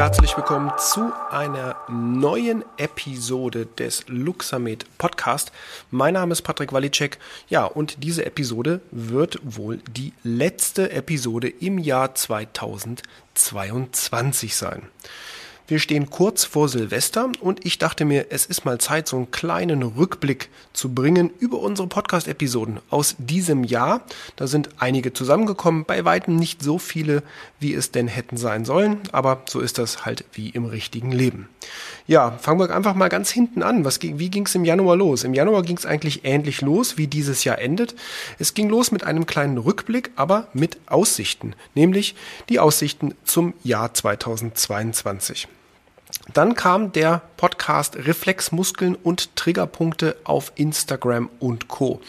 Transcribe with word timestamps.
herzlich 0.00 0.34
willkommen 0.34 0.72
zu 0.78 1.12
einer 1.30 1.76
neuen 1.86 2.64
Episode 2.78 3.66
des 3.66 4.08
Luxamed 4.08 4.86
Podcast. 4.96 5.52
Mein 5.90 6.14
Name 6.14 6.32
ist 6.32 6.40
Patrick 6.40 6.72
Walicek. 6.72 7.18
Ja, 7.50 7.66
und 7.66 8.02
diese 8.02 8.24
Episode 8.24 8.80
wird 8.90 9.38
wohl 9.42 9.80
die 9.90 10.14
letzte 10.22 10.90
Episode 10.90 11.50
im 11.50 11.76
Jahr 11.76 12.14
2022 12.14 14.56
sein. 14.56 14.84
Wir 15.70 15.78
stehen 15.78 16.10
kurz 16.10 16.42
vor 16.42 16.68
Silvester 16.68 17.30
und 17.38 17.64
ich 17.64 17.78
dachte 17.78 18.04
mir, 18.04 18.26
es 18.30 18.44
ist 18.44 18.64
mal 18.64 18.78
Zeit, 18.78 19.06
so 19.06 19.16
einen 19.16 19.30
kleinen 19.30 19.84
Rückblick 19.84 20.48
zu 20.72 20.92
bringen 20.92 21.30
über 21.38 21.60
unsere 21.60 21.86
Podcast-Episoden 21.86 22.80
aus 22.90 23.14
diesem 23.18 23.62
Jahr. 23.62 24.04
Da 24.34 24.48
sind 24.48 24.70
einige 24.78 25.12
zusammengekommen, 25.12 25.84
bei 25.84 26.04
weitem 26.04 26.34
nicht 26.34 26.60
so 26.60 26.78
viele, 26.78 27.22
wie 27.60 27.72
es 27.72 27.92
denn 27.92 28.08
hätten 28.08 28.36
sein 28.36 28.64
sollen, 28.64 28.98
aber 29.12 29.42
so 29.48 29.60
ist 29.60 29.78
das 29.78 30.04
halt 30.04 30.24
wie 30.32 30.48
im 30.48 30.64
richtigen 30.64 31.12
Leben. 31.12 31.48
Ja, 32.08 32.32
fangen 32.32 32.58
wir 32.58 32.74
einfach 32.74 32.96
mal 32.96 33.08
ganz 33.08 33.30
hinten 33.30 33.62
an. 33.62 33.84
Was, 33.84 34.02
wie 34.02 34.28
ging 34.28 34.46
es 34.46 34.56
im 34.56 34.64
Januar 34.64 34.96
los? 34.96 35.22
Im 35.22 35.34
Januar 35.34 35.62
ging 35.62 35.76
es 35.76 35.86
eigentlich 35.86 36.24
ähnlich 36.24 36.62
los, 36.62 36.98
wie 36.98 37.06
dieses 37.06 37.44
Jahr 37.44 37.60
endet. 37.60 37.94
Es 38.40 38.54
ging 38.54 38.68
los 38.68 38.90
mit 38.90 39.04
einem 39.04 39.24
kleinen 39.24 39.56
Rückblick, 39.56 40.10
aber 40.16 40.48
mit 40.52 40.78
Aussichten, 40.86 41.54
nämlich 41.76 42.16
die 42.48 42.58
Aussichten 42.58 43.14
zum 43.22 43.54
Jahr 43.62 43.94
2022. 43.94 45.46
Dann 46.32 46.54
kam 46.54 46.92
der 46.92 47.22
Podcast 47.36 47.96
Reflexmuskeln 47.96 48.94
und 48.94 49.34
Triggerpunkte 49.34 50.16
auf 50.24 50.52
Instagram 50.56 51.30
und 51.38 51.68
Co. 51.68 52.00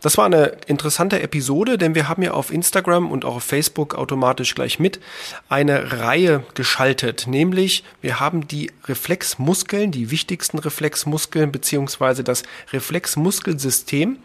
Das 0.00 0.16
war 0.16 0.24
eine 0.24 0.56
interessante 0.66 1.20
Episode, 1.20 1.76
denn 1.78 1.94
wir 1.94 2.08
haben 2.08 2.22
ja 2.22 2.32
auf 2.32 2.50
Instagram 2.50 3.10
und 3.10 3.24
auch 3.24 3.36
auf 3.36 3.44
Facebook 3.44 3.94
automatisch 3.94 4.54
gleich 4.54 4.78
mit 4.78 5.00
eine 5.48 6.00
Reihe 6.00 6.44
geschaltet, 6.54 7.26
nämlich 7.26 7.84
wir 8.00 8.18
haben 8.18 8.48
die 8.48 8.70
Reflexmuskeln, 8.84 9.92
die 9.92 10.10
wichtigsten 10.10 10.58
Reflexmuskeln 10.58 11.52
beziehungsweise 11.52 12.24
das 12.24 12.42
Reflexmuskelsystem 12.72 14.18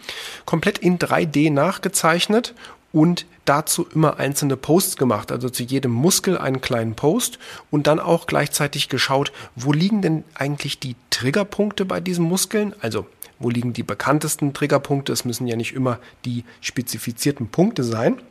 komplett 0.46 0.78
in 0.80 0.98
3D 0.98 1.52
nachgezeichnet 1.52 2.54
und 2.94 3.26
dazu 3.46 3.88
immer 3.94 4.20
einzelne 4.20 4.58
Posts 4.58 4.98
gemacht, 4.98 5.32
also 5.32 5.50
zu 5.50 5.64
jedem 5.64 5.92
Muskel 5.92 6.38
einen 6.38 6.62
kleinen 6.62 6.96
Post 6.96 7.40
und 7.72 7.88
dann 7.88 8.00
auch 8.00 8.28
gleichzeitig 8.28 8.90
geschaut, 8.90 9.32
wo 9.56 9.72
liegen 9.72 10.02
denn 10.02 10.24
eigentlich 10.34 10.80
die 10.80 10.96
Triggerpunkte 11.10 11.86
bei 11.86 12.00
diesen 12.00 12.26
Muskeln, 12.26 12.74
also 12.82 13.08
wo 13.40 13.50
liegen 13.50 13.74
die 13.74 13.84
bekanntesten 13.84 14.54
Triggerpunkte, 14.54 15.14
es 15.14 15.26
müssen 15.26 15.48
ja 15.48 15.56
nicht 15.56 15.74
immer 15.74 16.00
die 16.26 16.44
spezifizierten 16.62 17.50
Punkte 17.50 17.84
sein. 17.84 18.22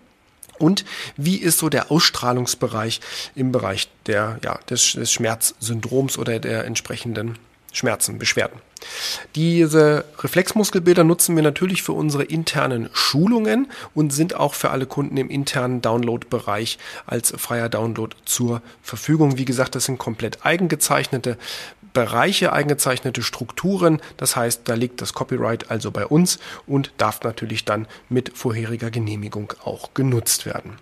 Und 0.58 0.84
wie 1.16 1.36
ist 1.36 1.58
so 1.58 1.68
der 1.68 1.90
Ausstrahlungsbereich 1.90 3.00
im 3.34 3.52
Bereich 3.52 3.88
der, 4.06 4.38
ja, 4.42 4.58
des, 4.70 4.92
des 4.92 5.12
Schmerzsyndroms 5.12 6.16
oder 6.16 6.38
der 6.38 6.64
entsprechenden 6.64 7.38
Schmerzen, 7.76 8.18
Beschwerden. 8.18 8.60
Diese 9.34 10.04
Reflexmuskelbilder 10.18 11.04
nutzen 11.04 11.36
wir 11.36 11.42
natürlich 11.42 11.82
für 11.82 11.92
unsere 11.92 12.24
internen 12.24 12.88
Schulungen 12.92 13.70
und 13.94 14.12
sind 14.12 14.34
auch 14.34 14.54
für 14.54 14.70
alle 14.70 14.86
Kunden 14.86 15.16
im 15.16 15.28
internen 15.28 15.82
Download-Bereich 15.82 16.78
als 17.06 17.32
freier 17.36 17.68
Download 17.68 18.16
zur 18.24 18.62
Verfügung. 18.82 19.36
Wie 19.38 19.44
gesagt, 19.44 19.74
das 19.74 19.84
sind 19.84 19.98
komplett 19.98 20.44
eigengezeichnete 20.44 21.36
Bereiche, 21.92 22.52
eigengezeichnete 22.52 23.22
Strukturen. 23.22 24.00
Das 24.16 24.36
heißt, 24.36 24.62
da 24.64 24.74
liegt 24.74 25.00
das 25.00 25.12
Copyright 25.12 25.70
also 25.70 25.90
bei 25.90 26.06
uns 26.06 26.38
und 26.66 26.92
darf 26.98 27.22
natürlich 27.22 27.64
dann 27.64 27.86
mit 28.08 28.36
vorheriger 28.36 28.90
Genehmigung 28.90 29.52
auch 29.64 29.94
genutzt 29.94 30.46
werden. 30.46 30.76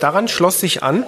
Daran 0.00 0.28
schloss 0.28 0.60
sich 0.60 0.82
an 0.82 1.04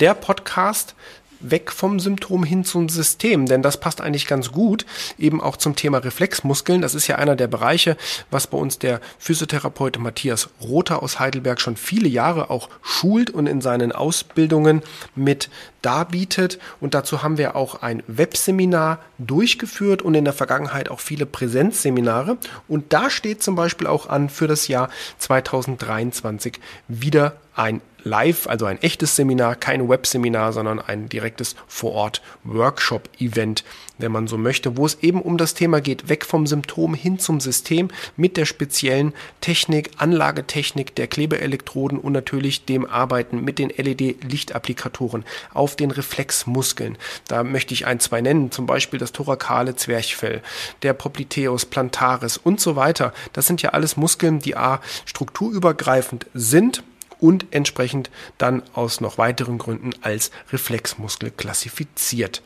der 0.00 0.14
Podcast 0.14 0.94
weg 1.40 1.72
vom 1.72 2.00
Symptom 2.00 2.44
hin 2.44 2.64
zum 2.64 2.88
System, 2.88 3.46
denn 3.46 3.62
das 3.62 3.78
passt 3.78 4.00
eigentlich 4.00 4.26
ganz 4.26 4.52
gut 4.52 4.84
eben 5.18 5.40
auch 5.40 5.56
zum 5.56 5.76
Thema 5.76 5.98
Reflexmuskeln. 5.98 6.82
Das 6.82 6.94
ist 6.94 7.06
ja 7.06 7.16
einer 7.16 7.36
der 7.36 7.48
Bereiche, 7.48 7.96
was 8.30 8.46
bei 8.46 8.58
uns 8.58 8.78
der 8.78 9.00
Physiotherapeut 9.18 9.98
Matthias 9.98 10.48
Rother 10.62 11.02
aus 11.02 11.18
Heidelberg 11.18 11.60
schon 11.60 11.76
viele 11.76 12.08
Jahre 12.08 12.50
auch 12.50 12.68
schult 12.82 13.30
und 13.30 13.46
in 13.46 13.60
seinen 13.60 13.92
Ausbildungen 13.92 14.82
mit 15.14 15.50
darbietet. 15.82 16.58
Und 16.80 16.94
dazu 16.94 17.22
haben 17.22 17.38
wir 17.38 17.56
auch 17.56 17.82
ein 17.82 18.02
Webseminar 18.06 19.00
durchgeführt 19.18 20.02
und 20.02 20.14
in 20.14 20.24
der 20.24 20.34
Vergangenheit 20.34 20.88
auch 20.88 21.00
viele 21.00 21.26
Präsenzseminare. 21.26 22.38
Und 22.68 22.92
da 22.92 23.10
steht 23.10 23.42
zum 23.42 23.54
Beispiel 23.54 23.86
auch 23.86 24.08
an 24.08 24.28
für 24.28 24.46
das 24.46 24.68
Jahr 24.68 24.88
2023 25.18 26.60
wieder 26.88 27.36
ein 27.54 27.80
Live, 28.04 28.46
also 28.46 28.66
ein 28.66 28.80
echtes 28.82 29.16
Seminar, 29.16 29.56
kein 29.56 29.88
Webseminar, 29.88 30.52
sondern 30.52 30.78
ein 30.78 31.08
direktes 31.08 31.56
Vor-Ort-Workshop-Event, 31.66 33.64
wenn 33.98 34.12
man 34.12 34.26
so 34.26 34.36
möchte, 34.36 34.76
wo 34.76 34.86
es 34.86 34.98
eben 35.02 35.22
um 35.22 35.38
das 35.38 35.54
Thema 35.54 35.80
geht, 35.80 36.08
weg 36.08 36.24
vom 36.24 36.46
Symptom 36.46 36.94
hin 36.94 37.18
zum 37.18 37.40
System 37.40 37.88
mit 38.16 38.36
der 38.36 38.44
speziellen 38.44 39.14
Technik, 39.40 39.90
Anlagetechnik 39.96 40.94
der 40.94 41.06
Klebeelektroden 41.06 41.98
und 41.98 42.12
natürlich 42.12 42.64
dem 42.64 42.84
Arbeiten 42.86 43.42
mit 43.42 43.58
den 43.58 43.70
LED-Lichtapplikatoren 43.70 45.24
auf 45.52 45.76
den 45.76 45.90
Reflexmuskeln. 45.90 46.98
Da 47.28 47.42
möchte 47.42 47.72
ich 47.72 47.86
ein, 47.86 48.00
zwei 48.00 48.20
nennen, 48.20 48.50
zum 48.50 48.66
Beispiel 48.66 48.98
das 48.98 49.12
thorakale 49.12 49.76
Zwerchfell, 49.76 50.42
der 50.82 50.92
Popliteus 50.92 51.64
plantaris 51.64 52.36
und 52.36 52.60
so 52.60 52.76
weiter. 52.76 53.12
Das 53.32 53.46
sind 53.46 53.62
ja 53.62 53.70
alles 53.70 53.96
Muskeln, 53.96 54.40
die 54.40 54.56
A, 54.56 54.80
strukturübergreifend 55.06 56.26
sind 56.34 56.82
und 57.20 57.46
entsprechend 57.50 58.10
dann 58.38 58.62
aus 58.74 59.00
noch 59.00 59.18
weiteren 59.18 59.58
Gründen 59.58 59.90
als 60.02 60.30
Reflexmuskel 60.52 61.30
klassifiziert 61.30 62.42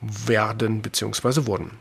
werden 0.00 0.82
bzw. 0.82 1.46
wurden. 1.46 1.72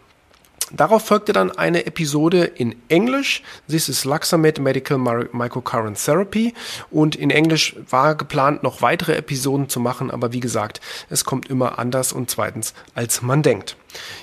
Darauf 0.72 1.06
folgte 1.06 1.34
dann 1.34 1.52
eine 1.52 1.86
Episode 1.86 2.44
in 2.44 2.76
Englisch. 2.90 3.42
This 3.68 3.90
is 3.90 4.06
Luxamed 4.06 4.60
Medical 4.60 4.98
Microcurrent 4.98 6.04
Therapy. 6.04 6.54
Und 6.92 7.16
in 7.16 7.32
Englisch 7.32 7.76
war 7.90 8.16
geplant, 8.16 8.62
noch 8.62 8.82
weitere 8.82 9.16
Episoden 9.16 9.70
zu 9.70 9.80
machen, 9.80 10.12
aber 10.12 10.32
wie 10.32 10.40
gesagt, 10.40 10.80
es 11.10 11.26
kommt 11.26 11.50
immer 11.50 11.80
anders 11.80 12.14
und 12.14 12.30
zweitens, 12.30 12.74
als 12.94 13.22
man 13.22 13.42
denkt. 13.42 13.78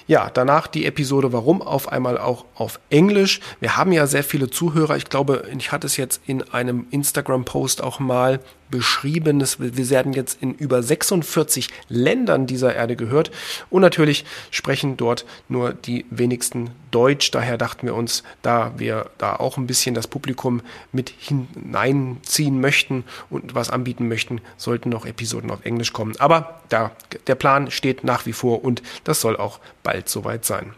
Ja, 0.06 0.30
danach 0.32 0.68
die 0.68 0.86
Episode 0.86 1.32
Warum 1.32 1.60
auf 1.62 1.88
einmal 1.90 2.18
auch 2.18 2.44
auf 2.54 2.78
Englisch. 2.90 3.40
Wir 3.58 3.76
haben 3.76 3.90
ja 3.90 4.06
sehr 4.06 4.22
viele 4.22 4.48
Zuhörer. 4.48 4.96
Ich 4.96 5.06
glaube, 5.06 5.44
ich 5.56 5.72
hatte 5.72 5.88
es 5.88 5.96
jetzt 5.96 6.20
in 6.26 6.42
einem 6.52 6.86
Instagram-Post 6.90 7.82
auch 7.82 7.98
mal 7.98 8.40
beschrieben. 8.70 9.44
Wir 9.58 9.90
werden 9.90 10.12
jetzt 10.12 10.42
in 10.42 10.54
über 10.54 10.82
46 10.82 11.68
Ländern 11.88 12.46
dieser 12.46 12.74
Erde 12.74 12.96
gehört. 12.96 13.30
Und 13.70 13.82
natürlich 13.82 14.24
sprechen 14.50 14.96
dort 14.96 15.24
nur 15.48 15.72
die 15.72 16.06
wenigsten 16.10 16.70
Deutsch. 16.90 17.30
Daher 17.30 17.58
dachten 17.58 17.86
wir 17.86 17.94
uns, 17.94 18.22
da 18.42 18.72
wir 18.76 19.10
da 19.18 19.36
auch 19.36 19.56
ein 19.56 19.66
bisschen 19.66 19.94
das 19.94 20.06
Publikum 20.06 20.62
mit 20.92 21.12
hineinziehen 21.18 22.60
möchten 22.60 23.04
und 23.30 23.54
was 23.54 23.70
anbieten 23.70 24.08
möchten, 24.08 24.40
sollten 24.56 24.88
noch 24.88 25.06
Episoden 25.06 25.50
auf 25.50 25.64
Englisch 25.64 25.92
kommen. 25.92 26.14
Aber 26.18 26.60
da, 26.68 26.92
der 27.26 27.34
Plan 27.34 27.70
steht 27.70 28.04
nach 28.04 28.26
wie 28.26 28.32
vor 28.32 28.64
und 28.64 28.82
das 29.04 29.20
soll 29.20 29.36
auch 29.36 29.60
bald 29.82 30.08
soweit 30.08 30.44
sein. 30.44 30.72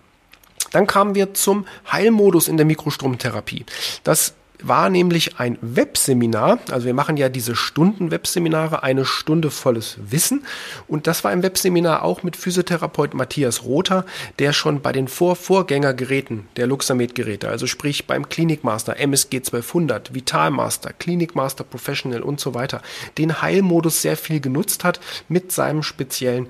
Dann 0.71 0.87
kamen 0.87 1.15
wir 1.15 1.35
zum 1.35 1.67
Heilmodus 1.91 2.49
in 2.49 2.57
der 2.57 2.67
Mikrostromtherapie. 2.67 3.65
Das 4.05 4.35
war 4.63 4.91
nämlich 4.91 5.39
ein 5.39 5.59
Webseminar. 5.61 6.59
Also 6.71 6.87
wir 6.87 6.95
machen 6.95 7.17
ja 7.17 7.29
diese 7.29 7.55
Stunden-Webseminare, 7.55 8.83
eine 8.83 9.05
Stunde 9.05 9.51
volles 9.51 9.99
Wissen. 10.01 10.45
Und 10.87 11.07
das 11.07 11.25
war 11.25 11.31
ein 11.31 11.43
Webseminar 11.43 12.03
auch 12.03 12.23
mit 12.23 12.37
Physiotherapeut 12.37 13.15
Matthias 13.15 13.65
Rother, 13.65 14.05
der 14.39 14.53
schon 14.53 14.81
bei 14.81 14.93
den 14.93 15.09
Vorvorgängergeräten 15.09 16.49
der 16.57 16.67
Luxamed-Geräte, 16.67 17.49
also 17.49 17.67
sprich 17.67 18.07
beim 18.07 18.29
Klinikmaster 18.29 18.97
MSG 18.99 19.37
1200, 19.39 20.15
Vitalmaster, 20.15 20.93
Klinikmaster 20.93 21.65
Professional 21.65 22.23
und 22.23 22.41
so 22.41 22.55
weiter, 22.55 22.83
den 23.17 23.41
Heilmodus 23.41 24.03
sehr 24.03 24.17
viel 24.17 24.41
genutzt 24.41 24.85
hat 24.85 25.01
mit 25.29 25.53
seinem 25.53 25.83
speziellen 25.83 26.49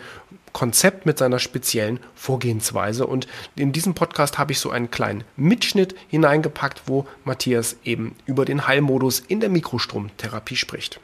Konzept 0.53 1.07
mit 1.07 1.19
seiner 1.19 1.39
speziellen 1.39 2.01
Vorgehensweise. 2.15 3.07
Und 3.07 3.27
in 3.57 3.73
diesem 3.73 3.95
Podcast 3.95 4.39
habe 4.39 4.53
ich 4.53 4.61
so 4.61 4.71
einen 4.71 4.91
kleinen 4.91 5.25
Mitschnitt 5.37 5.95
hineingepackt, 6.09 6.83
wo 6.87 7.07
Matthias 7.25 7.77
eben 7.85 8.15
über 8.27 8.45
den 8.45 8.67
Heilmodus 8.67 9.21
in 9.21 9.41
der 9.41 9.51
Mikrostromtherapie 9.51 10.57
spricht. 10.57 11.01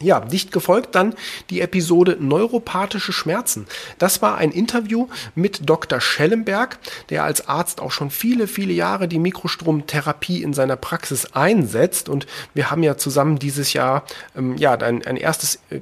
Ja, 0.00 0.20
dicht 0.20 0.52
gefolgt 0.52 0.94
dann 0.94 1.14
die 1.50 1.60
Episode 1.60 2.16
Neuropathische 2.20 3.12
Schmerzen. 3.12 3.66
Das 3.98 4.22
war 4.22 4.36
ein 4.36 4.52
Interview 4.52 5.08
mit 5.34 5.68
Dr. 5.68 6.00
Schellenberg, 6.00 6.78
der 7.10 7.24
als 7.24 7.48
Arzt 7.48 7.80
auch 7.80 7.90
schon 7.90 8.10
viele, 8.10 8.46
viele 8.46 8.72
Jahre 8.72 9.08
die 9.08 9.18
Mikrostromtherapie 9.18 10.42
in 10.42 10.54
seiner 10.54 10.76
Praxis 10.76 11.26
einsetzt. 11.32 12.08
Und 12.08 12.26
wir 12.54 12.70
haben 12.70 12.82
ja 12.82 12.96
zusammen 12.96 13.38
dieses 13.38 13.72
Jahr 13.72 14.04
ähm, 14.36 14.56
ja, 14.56 14.74
ein, 14.74 15.04
ein 15.04 15.16
erstes 15.16 15.56
äh, 15.70 15.80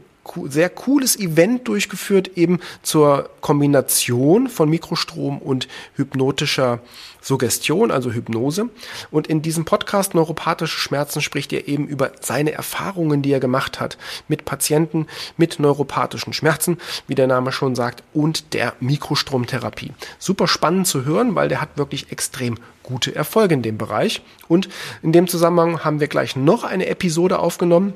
sehr 0.48 0.70
cooles 0.70 1.18
Event 1.18 1.68
durchgeführt, 1.68 2.36
eben 2.36 2.60
zur 2.82 3.30
Kombination 3.40 4.48
von 4.48 4.68
Mikrostrom 4.68 5.38
und 5.38 5.68
hypnotischer 5.94 6.80
Suggestion, 7.26 7.90
also 7.90 8.12
Hypnose. 8.12 8.68
Und 9.10 9.26
in 9.26 9.42
diesem 9.42 9.64
Podcast 9.64 10.14
Neuropathische 10.14 10.78
Schmerzen 10.78 11.20
spricht 11.20 11.52
er 11.52 11.66
eben 11.66 11.88
über 11.88 12.12
seine 12.20 12.52
Erfahrungen, 12.52 13.22
die 13.22 13.32
er 13.32 13.40
gemacht 13.40 13.80
hat 13.80 13.98
mit 14.28 14.44
Patienten 14.44 15.06
mit 15.36 15.58
neuropathischen 15.58 16.32
Schmerzen, 16.32 16.78
wie 17.08 17.16
der 17.16 17.26
Name 17.26 17.50
schon 17.50 17.74
sagt, 17.74 18.04
und 18.12 18.54
der 18.54 18.74
Mikrostromtherapie. 18.78 19.92
Super 20.20 20.46
spannend 20.46 20.86
zu 20.86 21.04
hören, 21.04 21.34
weil 21.34 21.48
der 21.48 21.60
hat 21.60 21.76
wirklich 21.76 22.12
extrem 22.12 22.58
gute 22.84 23.14
Erfolge 23.14 23.54
in 23.54 23.62
dem 23.62 23.76
Bereich. 23.76 24.22
Und 24.46 24.68
in 25.02 25.12
dem 25.12 25.26
Zusammenhang 25.26 25.84
haben 25.84 25.98
wir 25.98 26.06
gleich 26.06 26.36
noch 26.36 26.62
eine 26.62 26.86
Episode 26.86 27.40
aufgenommen. 27.40 27.92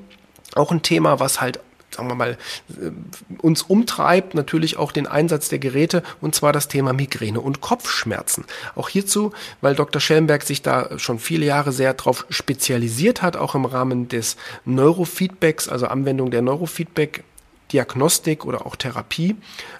Auch 0.57 0.73
ein 0.73 0.83
Thema, 0.83 1.21
was 1.21 1.41
halt 1.41 1.61
sagen 1.95 2.09
wir 2.09 2.15
mal, 2.15 2.39
äh, 2.71 2.91
uns 3.39 3.63
umtreibt, 3.63 4.35
natürlich 4.35 4.77
auch 4.77 4.93
den 4.93 5.07
Einsatz 5.07 5.49
der 5.49 5.59
Geräte, 5.59 6.03
und 6.21 6.35
zwar 6.35 6.53
das 6.53 6.69
Thema 6.69 6.93
Migräne 6.93 7.41
und 7.41 7.61
Kopfschmerzen. 7.61 8.45
Auch 8.75 8.89
hierzu, 8.89 9.33
weil 9.61 9.75
Dr. 9.75 10.01
Schellenberg 10.01 10.43
sich 10.43 10.63
da 10.63 10.99
schon 10.99 11.19
viele 11.19 11.47
Jahre 11.47 11.73
sehr 11.73 11.95
darauf 11.95 12.27
spezialisiert 12.31 13.23
hat, 13.23 13.37
auch 13.37 13.55
im 13.55 13.65
Rahmen 13.65 14.09
des 14.09 14.37
Neurofeedbacks, 14.65 15.69
also 15.69 15.87
Anwendung 15.87 16.31
der 16.31 16.43
Neurofeedback 16.43 17.25
Diagnostik 17.73 18.45
oder 18.45 18.67
auch 18.67 18.77
Therapie, 18.77 19.37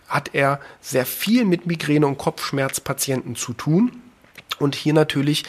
hat 0.09 0.31
er 0.33 0.61
sehr 0.81 1.07
viel 1.07 1.45
mit 1.45 1.67
Migräne 1.67 2.07
und 2.07 2.19
Kopfschmerzpatienten 2.19 3.37
zu 3.37 3.53
tun. 3.53 4.03
Und 4.59 4.75
hier 4.75 4.93
natürlich 4.93 5.45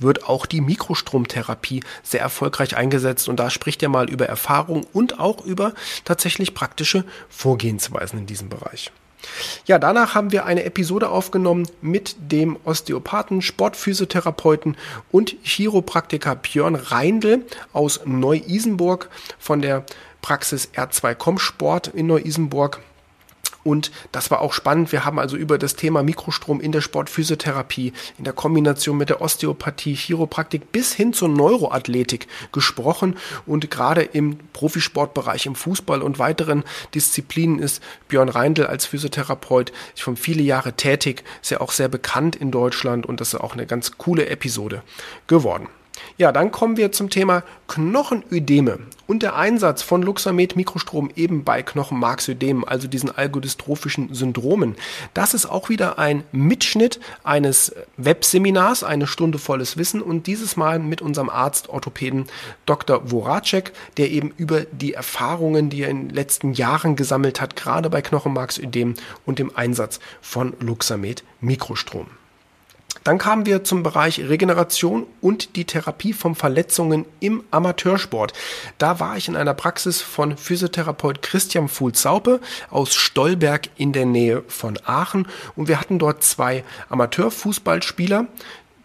wird 0.00 0.28
auch 0.28 0.46
die 0.46 0.60
Mikrostromtherapie 0.60 1.82
sehr 2.02 2.20
erfolgreich 2.20 2.76
eingesetzt. 2.76 3.28
Und 3.28 3.36
da 3.36 3.50
spricht 3.50 3.82
er 3.82 3.88
mal 3.88 4.08
über 4.08 4.26
Erfahrung 4.26 4.86
und 4.92 5.20
auch 5.20 5.44
über 5.44 5.72
tatsächlich 6.04 6.54
praktische 6.54 7.04
Vorgehensweisen 7.28 8.18
in 8.20 8.26
diesem 8.26 8.48
Bereich. 8.48 8.92
Ja, 9.66 9.78
danach 9.78 10.14
haben 10.14 10.32
wir 10.32 10.46
eine 10.46 10.64
Episode 10.64 11.08
aufgenommen 11.08 11.68
mit 11.80 12.16
dem 12.18 12.58
Osteopathen, 12.64 13.40
Sportphysiotherapeuten 13.40 14.76
und 15.10 15.36
Chiropraktiker 15.44 16.34
Björn 16.34 16.74
Reindl 16.74 17.44
aus 17.72 18.00
Neu-Isenburg 18.04 19.08
von 19.38 19.62
der 19.62 19.84
Praxis 20.20 20.70
R2Com 20.74 21.38
Sport 21.38 21.88
in 21.88 22.06
Neu-Isenburg. 22.06 22.80
Und 23.64 23.90
das 24.10 24.30
war 24.30 24.40
auch 24.40 24.52
spannend. 24.52 24.92
Wir 24.92 25.04
haben 25.04 25.18
also 25.18 25.36
über 25.36 25.58
das 25.58 25.76
Thema 25.76 26.02
Mikrostrom 26.02 26.60
in 26.60 26.72
der 26.72 26.80
Sportphysiotherapie, 26.80 27.92
in 28.18 28.24
der 28.24 28.32
Kombination 28.32 28.96
mit 28.96 29.08
der 29.08 29.20
Osteopathie, 29.20 29.94
Chiropraktik 29.94 30.72
bis 30.72 30.92
hin 30.92 31.12
zur 31.12 31.28
Neuroathletik 31.28 32.26
gesprochen. 32.52 33.16
Und 33.46 33.70
gerade 33.70 34.02
im 34.02 34.38
Profisportbereich, 34.52 35.46
im 35.46 35.54
Fußball 35.54 36.02
und 36.02 36.18
weiteren 36.18 36.64
Disziplinen 36.94 37.58
ist 37.58 37.82
Björn 38.08 38.28
Reindl 38.28 38.66
als 38.66 38.86
Physiotherapeut 38.86 39.72
schon 39.94 40.16
viele 40.16 40.42
Jahre 40.42 40.72
tätig, 40.74 41.24
ist 41.40 41.50
ja 41.50 41.60
auch 41.60 41.72
sehr 41.72 41.88
bekannt 41.88 42.36
in 42.36 42.50
Deutschland 42.50 43.06
und 43.06 43.20
das 43.20 43.34
ist 43.34 43.40
auch 43.40 43.52
eine 43.52 43.66
ganz 43.66 43.98
coole 43.98 44.26
Episode 44.28 44.82
geworden. 45.26 45.68
Ja, 46.16 46.32
dann 46.32 46.50
kommen 46.50 46.76
wir 46.76 46.92
zum 46.92 47.10
Thema 47.10 47.42
Knochenödeme 47.68 48.78
und 49.06 49.22
der 49.22 49.36
Einsatz 49.36 49.82
von 49.82 50.02
Luxamed 50.02 50.56
Mikrostrom 50.56 51.10
eben 51.16 51.44
bei 51.44 51.62
Knochenmarksödemen, 51.62 52.64
also 52.64 52.88
diesen 52.88 53.10
algodystrophischen 53.10 54.14
Syndromen. 54.14 54.76
Das 55.14 55.34
ist 55.34 55.46
auch 55.46 55.68
wieder 55.68 55.98
ein 55.98 56.24
Mitschnitt 56.32 57.00
eines 57.24 57.74
Webseminars, 57.96 58.84
eine 58.84 59.06
Stunde 59.06 59.38
volles 59.38 59.76
Wissen 59.76 60.02
und 60.02 60.26
dieses 60.26 60.56
Mal 60.56 60.78
mit 60.78 61.02
unserem 61.02 61.28
Arzt 61.28 61.68
Orthopäden 61.68 62.26
Dr. 62.66 63.08
Voracek, 63.08 63.72
der 63.96 64.10
eben 64.10 64.32
über 64.36 64.62
die 64.62 64.94
Erfahrungen, 64.94 65.70
die 65.70 65.82
er 65.82 65.90
in 65.90 66.08
den 66.08 66.14
letzten 66.14 66.52
Jahren 66.52 66.96
gesammelt 66.96 67.40
hat, 67.40 67.56
gerade 67.56 67.90
bei 67.90 68.02
Knochenmarksödemen 68.02 68.96
und 69.26 69.38
dem 69.38 69.54
Einsatz 69.56 70.00
von 70.20 70.54
Luxamed 70.60 71.24
Mikrostrom. 71.40 72.06
Dann 73.04 73.18
kamen 73.18 73.46
wir 73.46 73.64
zum 73.64 73.82
Bereich 73.82 74.20
Regeneration 74.20 75.06
und 75.20 75.56
die 75.56 75.64
Therapie 75.64 76.12
von 76.12 76.34
Verletzungen 76.34 77.04
im 77.20 77.42
Amateursport. 77.50 78.32
Da 78.78 79.00
war 79.00 79.16
ich 79.16 79.28
in 79.28 79.36
einer 79.36 79.54
Praxis 79.54 80.00
von 80.00 80.36
Physiotherapeut 80.36 81.22
Christian 81.22 81.68
Fuhl-Saupe 81.68 82.40
aus 82.70 82.94
Stolberg 82.94 83.68
in 83.76 83.92
der 83.92 84.06
Nähe 84.06 84.44
von 84.46 84.78
Aachen 84.84 85.26
und 85.56 85.68
wir 85.68 85.80
hatten 85.80 85.98
dort 85.98 86.22
zwei 86.22 86.64
Amateurfußballspieler, 86.90 88.26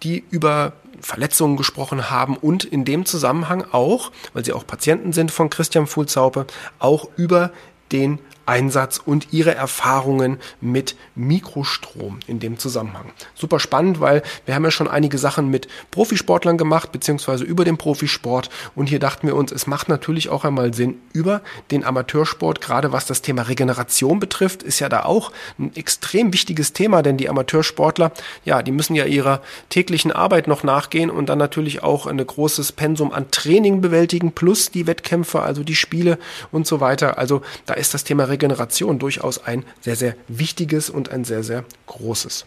die 0.03 0.23
über 0.31 0.73
Verletzungen 0.99 1.57
gesprochen 1.57 2.09
haben 2.09 2.35
und 2.35 2.63
in 2.63 2.85
dem 2.85 3.05
Zusammenhang 3.05 3.65
auch, 3.71 4.11
weil 4.33 4.43
sie 4.43 4.53
auch 4.53 4.65
Patienten 4.65 5.13
sind 5.13 5.31
von 5.31 5.49
Christian 5.49 5.85
Fuhl-Saupe, 5.85 6.47
auch 6.79 7.07
über 7.17 7.51
den 7.91 8.19
Einsatz 8.47 8.99
und 9.03 9.33
ihre 9.33 9.53
Erfahrungen 9.53 10.39
mit 10.61 10.95
Mikrostrom 11.15 12.19
in 12.27 12.39
dem 12.39 12.57
Zusammenhang. 12.57 13.11
Super 13.35 13.59
spannend, 13.59 13.99
weil 13.99 14.23
wir 14.45 14.55
haben 14.55 14.63
ja 14.63 14.71
schon 14.71 14.87
einige 14.87 15.17
Sachen 15.17 15.49
mit 15.49 15.67
Profisportlern 15.91 16.57
gemacht, 16.57 16.91
beziehungsweise 16.91 17.43
über 17.43 17.65
den 17.65 17.77
Profisport. 17.77 18.49
Und 18.73 18.87
hier 18.87 18.99
dachten 18.99 19.27
wir 19.27 19.35
uns, 19.35 19.51
es 19.51 19.67
macht 19.67 19.89
natürlich 19.89 20.29
auch 20.29 20.45
einmal 20.45 20.73
Sinn, 20.73 20.95
über 21.13 21.41
den 21.71 21.83
Amateursport, 21.83 22.61
gerade 22.61 22.91
was 22.91 23.05
das 23.05 23.21
Thema 23.21 23.43
Regeneration 23.43 24.19
betrifft, 24.19 24.63
ist 24.63 24.79
ja 24.79 24.89
da 24.89 25.03
auch 25.03 25.31
ein 25.59 25.75
extrem 25.75 26.33
wichtiges 26.33 26.73
Thema, 26.73 27.01
denn 27.01 27.17
die 27.17 27.29
Amateursportler, 27.29 28.11
ja, 28.45 28.61
die 28.61 28.71
müssen 28.71 28.95
ja 28.95 29.05
ihrer 29.05 29.41
täglichen 29.69 30.11
Arbeit 30.11 30.47
noch 30.47 30.63
nachgehen 30.63 31.09
und 31.09 31.27
dann 31.27 31.37
natürlich 31.37 31.83
auch 31.83 32.07
ein 32.07 32.17
großes 32.25 32.71
Pensum 32.71 33.11
an 33.11 33.29
Training 33.31 33.81
bewältigen, 33.81 34.31
plus 34.31 34.71
die 34.71 34.87
Wettkämpfe, 34.87 35.41
also 35.41 35.63
die 35.63 35.75
Spiele 35.75 36.17
und 36.51 36.65
so 36.65 36.79
weiter. 36.79 37.17
Also 37.17 37.41
da 37.65 37.73
ist 37.73 37.93
das 37.93 38.03
Thema 38.03 38.23
Regeneration 38.23 38.36
Regeneration 38.37 38.99
durchaus 38.99 39.43
ein 39.43 39.65
sehr, 39.81 39.95
sehr 39.95 40.15
wichtiges 40.27 40.89
und 40.89 41.09
ein 41.09 41.25
sehr, 41.25 41.43
sehr 41.43 41.65
großes. 41.87 42.45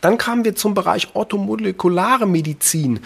Dann 0.00 0.18
kamen 0.18 0.44
wir 0.44 0.56
zum 0.56 0.74
Bereich 0.74 1.14
orthomolekulare 1.14 2.26
Medizin 2.26 3.00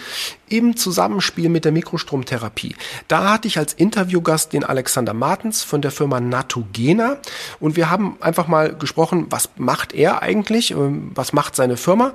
im 0.49 0.75
Zusammenspiel 0.75 1.49
mit 1.49 1.65
der 1.65 1.71
Mikrostromtherapie. 1.71 2.75
Da 3.07 3.33
hatte 3.33 3.47
ich 3.47 3.57
als 3.57 3.73
Interviewgast 3.73 4.53
den 4.53 4.63
Alexander 4.63 5.13
Martens 5.13 5.63
von 5.63 5.81
der 5.81 5.91
Firma 5.91 6.19
Natogena 6.19 7.17
und 7.59 7.75
wir 7.75 7.91
haben 7.91 8.17
einfach 8.19 8.47
mal 8.47 8.73
gesprochen, 8.73 9.27
was 9.29 9.49
macht 9.57 9.93
er 9.93 10.21
eigentlich, 10.23 10.71
ähm, 10.71 11.11
was 11.13 11.33
macht 11.33 11.55
seine 11.55 11.77
Firma 11.77 12.13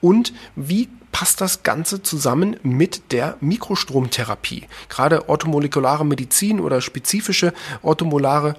und 0.00 0.32
wie 0.54 0.88
passt 1.12 1.40
das 1.40 1.62
Ganze 1.62 2.02
zusammen 2.02 2.56
mit 2.62 3.12
der 3.12 3.36
Mikrostromtherapie. 3.40 4.66
Gerade 4.88 5.28
orthomolekulare 5.28 6.04
Medizin 6.06 6.60
oder 6.60 6.80
spezifische 6.80 7.52
orthomolare 7.82 8.56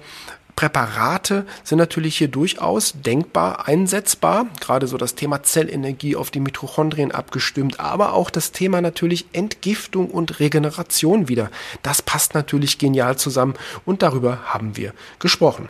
Präparate 0.62 1.44
sind 1.64 1.78
natürlich 1.78 2.18
hier 2.18 2.28
durchaus 2.28 2.92
denkbar 2.94 3.66
einsetzbar, 3.66 4.46
gerade 4.60 4.86
so 4.86 4.96
das 4.96 5.16
Thema 5.16 5.42
Zellenergie 5.42 6.14
auf 6.14 6.30
die 6.30 6.38
Mitochondrien 6.38 7.10
abgestimmt, 7.10 7.80
aber 7.80 8.12
auch 8.12 8.30
das 8.30 8.52
Thema 8.52 8.80
natürlich 8.80 9.26
Entgiftung 9.32 10.08
und 10.08 10.38
Regeneration 10.38 11.28
wieder. 11.28 11.50
Das 11.82 12.00
passt 12.00 12.34
natürlich 12.34 12.78
genial 12.78 13.16
zusammen 13.18 13.54
und 13.84 14.02
darüber 14.02 14.54
haben 14.54 14.76
wir 14.76 14.94
gesprochen. 15.18 15.68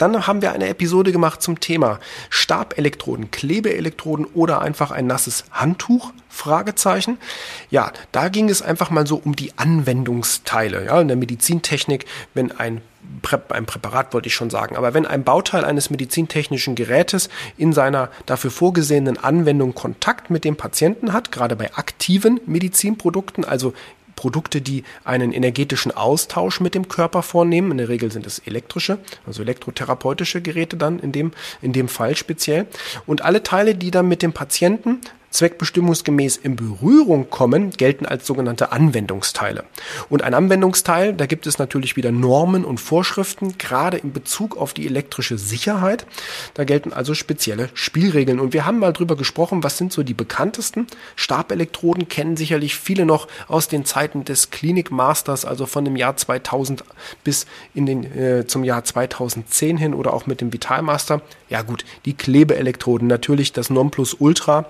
Dann 0.00 0.26
haben 0.26 0.40
wir 0.40 0.52
eine 0.52 0.68
Episode 0.68 1.12
gemacht 1.12 1.42
zum 1.42 1.60
Thema 1.60 2.00
Stabelektroden, 2.30 3.30
Klebeelektroden 3.30 4.24
oder 4.24 4.62
einfach 4.62 4.90
ein 4.92 5.06
nasses 5.06 5.44
Handtuch? 5.50 6.12
Fragezeichen. 6.30 7.18
Ja, 7.70 7.92
da 8.12 8.28
ging 8.28 8.48
es 8.48 8.62
einfach 8.62 8.88
mal 8.88 9.06
so 9.06 9.20
um 9.22 9.36
die 9.36 9.52
Anwendungsteile. 9.58 10.86
Ja, 10.86 11.00
in 11.00 11.08
der 11.08 11.18
Medizintechnik, 11.18 12.06
wenn 12.32 12.50
ein 12.52 12.80
ein 13.48 13.66
Präparat 13.66 14.14
wollte 14.14 14.28
ich 14.28 14.34
schon 14.34 14.50
sagen, 14.50 14.76
aber 14.76 14.94
wenn 14.94 15.06
ein 15.06 15.24
Bauteil 15.24 15.64
eines 15.64 15.90
medizintechnischen 15.90 16.74
Gerätes 16.74 17.28
in 17.56 17.72
seiner 17.72 18.10
dafür 18.26 18.50
vorgesehenen 18.50 19.18
Anwendung 19.18 19.74
Kontakt 19.74 20.30
mit 20.30 20.44
dem 20.44 20.56
Patienten 20.56 21.12
hat, 21.12 21.32
gerade 21.32 21.56
bei 21.56 21.74
aktiven 21.74 22.40
Medizinprodukten, 22.46 23.44
also 23.44 23.72
Produkte, 24.20 24.60
die 24.60 24.84
einen 25.02 25.32
energetischen 25.32 25.96
Austausch 25.96 26.60
mit 26.60 26.74
dem 26.74 26.88
Körper 26.88 27.22
vornehmen. 27.22 27.70
In 27.70 27.78
der 27.78 27.88
Regel 27.88 28.12
sind 28.12 28.26
es 28.26 28.38
elektrische, 28.40 28.98
also 29.26 29.40
elektrotherapeutische 29.40 30.42
Geräte 30.42 30.76
dann 30.76 30.98
in 30.98 31.10
dem, 31.10 31.32
in 31.62 31.72
dem 31.72 31.88
Fall 31.88 32.14
speziell. 32.16 32.66
Und 33.06 33.22
alle 33.22 33.42
Teile, 33.42 33.74
die 33.74 33.90
dann 33.90 34.08
mit 34.08 34.20
dem 34.20 34.34
Patienten 34.34 35.00
zweckbestimmungsgemäß 35.30 36.36
in 36.36 36.56
Berührung 36.56 37.30
kommen, 37.30 37.70
gelten 37.70 38.06
als 38.06 38.26
sogenannte 38.26 38.72
Anwendungsteile. 38.72 39.64
Und 40.08 40.22
ein 40.22 40.34
Anwendungsteil, 40.34 41.14
da 41.14 41.26
gibt 41.26 41.46
es 41.46 41.58
natürlich 41.58 41.96
wieder 41.96 42.12
Normen 42.12 42.64
und 42.64 42.80
Vorschriften, 42.80 43.56
gerade 43.58 43.96
in 43.96 44.12
Bezug 44.12 44.56
auf 44.56 44.74
die 44.74 44.86
elektrische 44.86 45.38
Sicherheit. 45.38 46.06
Da 46.54 46.64
gelten 46.64 46.92
also 46.92 47.14
spezielle 47.14 47.70
Spielregeln. 47.74 48.40
Und 48.40 48.52
wir 48.52 48.66
haben 48.66 48.78
mal 48.78 48.92
drüber 48.92 49.16
gesprochen, 49.16 49.62
was 49.62 49.78
sind 49.78 49.92
so 49.92 50.02
die 50.02 50.14
bekanntesten. 50.14 50.86
Stabelektroden 51.16 52.08
kennen 52.08 52.36
sicherlich 52.36 52.76
viele 52.76 53.06
noch 53.06 53.28
aus 53.48 53.68
den 53.68 53.84
Zeiten 53.84 54.24
des 54.24 54.50
Klinikmasters, 54.50 55.44
also 55.44 55.66
von 55.66 55.84
dem 55.84 55.96
Jahr 55.96 56.16
2000 56.16 56.84
bis 57.24 57.46
in 57.74 57.86
den, 57.86 58.04
äh, 58.18 58.46
zum 58.46 58.64
Jahr 58.64 58.84
2010 58.84 59.76
hin 59.76 59.94
oder 59.94 60.12
auch 60.12 60.26
mit 60.26 60.40
dem 60.40 60.52
Vitalmaster. 60.52 61.22
Ja 61.48 61.62
gut, 61.62 61.84
die 62.04 62.14
Klebeelektroden, 62.14 63.06
natürlich 63.06 63.52
das 63.52 63.70
Nonplusultra 63.70 64.66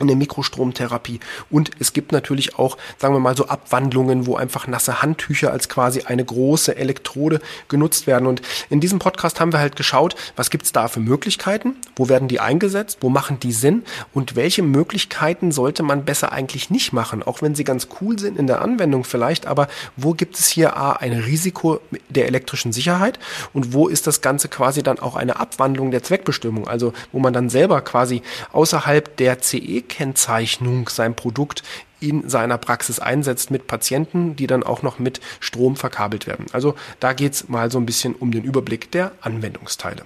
in 0.00 0.08
der 0.08 0.16
Mikrostromtherapie. 0.16 1.20
Und 1.50 1.70
es 1.78 1.92
gibt 1.92 2.10
natürlich 2.10 2.58
auch, 2.58 2.76
sagen 2.98 3.14
wir 3.14 3.20
mal, 3.20 3.36
so 3.36 3.46
Abwandlungen, 3.46 4.26
wo 4.26 4.36
einfach 4.36 4.66
nasse 4.66 5.02
Handtücher 5.02 5.52
als 5.52 5.68
quasi 5.68 6.02
eine 6.02 6.24
große 6.24 6.76
Elektrode 6.76 7.40
genutzt 7.68 8.06
werden. 8.06 8.26
Und 8.26 8.42
in 8.70 8.80
diesem 8.80 8.98
Podcast 8.98 9.38
haben 9.38 9.52
wir 9.52 9.60
halt 9.60 9.76
geschaut, 9.76 10.16
was 10.34 10.50
gibt's 10.50 10.72
da 10.72 10.88
für 10.88 11.00
Möglichkeiten, 11.00 11.76
wo 11.94 12.08
werden 12.08 12.26
die 12.26 12.40
eingesetzt, 12.40 12.98
wo 13.02 13.08
machen 13.08 13.38
die 13.38 13.52
Sinn? 13.52 13.84
Und 14.12 14.34
welche 14.34 14.62
Möglichkeiten 14.62 15.52
sollte 15.52 15.84
man 15.84 16.04
besser 16.04 16.32
eigentlich 16.32 16.70
nicht 16.70 16.92
machen, 16.92 17.22
auch 17.22 17.40
wenn 17.40 17.54
sie 17.54 17.64
ganz 17.64 17.88
cool 18.00 18.18
sind 18.18 18.36
in 18.36 18.48
der 18.48 18.62
Anwendung 18.62 19.04
vielleicht, 19.04 19.46
aber 19.46 19.68
wo 19.96 20.14
gibt 20.14 20.38
es 20.38 20.48
hier 20.48 20.76
A, 20.76 20.94
ein 20.94 21.12
Risiko 21.12 21.80
der 22.08 22.26
elektrischen 22.26 22.72
Sicherheit? 22.72 23.20
Und 23.52 23.72
wo 23.72 23.86
ist 23.86 24.08
das 24.08 24.20
Ganze 24.20 24.48
quasi 24.48 24.82
dann 24.82 24.98
auch 24.98 25.14
eine 25.14 25.38
Abwandlung 25.38 25.92
der 25.92 26.02
Zweckbestimmung, 26.02 26.66
also 26.66 26.92
wo 27.12 27.20
man 27.20 27.32
dann 27.32 27.48
selber 27.48 27.80
quasi 27.80 28.22
außerhalb 28.52 29.16
der 29.18 29.40
CE 29.40 29.83
Kennzeichnung 29.88 30.88
sein 30.88 31.14
Produkt 31.14 31.62
in 32.00 32.28
seiner 32.28 32.58
Praxis 32.58 32.98
einsetzt 32.98 33.50
mit 33.50 33.66
Patienten, 33.66 34.36
die 34.36 34.46
dann 34.46 34.62
auch 34.62 34.82
noch 34.82 34.98
mit 34.98 35.20
Strom 35.40 35.76
verkabelt 35.76 36.26
werden. 36.26 36.46
Also 36.52 36.74
da 37.00 37.12
geht's 37.12 37.48
mal 37.48 37.70
so 37.70 37.78
ein 37.78 37.86
bisschen 37.86 38.14
um 38.14 38.30
den 38.30 38.44
Überblick 38.44 38.90
der 38.90 39.12
Anwendungsteile. 39.22 40.02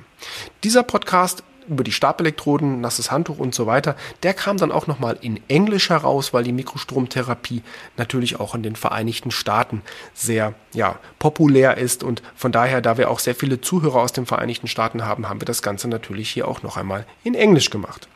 Dieser 0.63 0.83
Podcast 0.83 1.43
über 1.69 1.85
die 1.85 1.93
Stabelektroden, 1.93 2.81
nasses 2.81 3.11
Handtuch 3.11 3.39
und 3.39 3.55
so 3.55 3.67
weiter, 3.67 3.97
der 4.23 4.35
kam 4.35 4.57
dann 4.57 4.73
auch 4.73 4.87
nochmal 4.87 5.19
in 5.21 5.41
Englisch 5.49 5.91
heraus, 5.91 6.33
weil 6.33 6.45
die 6.45 6.53
Mikrostromtherapie 6.53 7.63
natürlich 7.97 8.41
auch 8.41 8.55
in 8.55 8.63
den 8.63 8.77
Vereinigten 8.77 9.31
Staaten 9.31 9.83
sehr 10.15 10.55
ja, 10.73 10.99
populär 11.19 11.77
ist 11.77 12.03
und 12.03 12.23
von 12.37 12.53
daher, 12.53 12.81
da 12.81 12.97
wir 12.97 13.11
auch 13.11 13.19
sehr 13.19 13.35
viele 13.35 13.61
Zuhörer 13.61 14.01
aus 14.01 14.13
den 14.13 14.27
Vereinigten 14.27 14.67
Staaten 14.67 15.05
haben, 15.05 15.29
haben 15.29 15.41
wir 15.41 15.47
das 15.47 15.63
Ganze 15.63 15.89
natürlich 15.89 16.31
hier 16.31 16.49
auch 16.49 16.63
noch 16.63 16.77
einmal 16.77 17.07
in 17.23 17.35
Englisch 17.35 17.71
gemacht. 17.71 18.09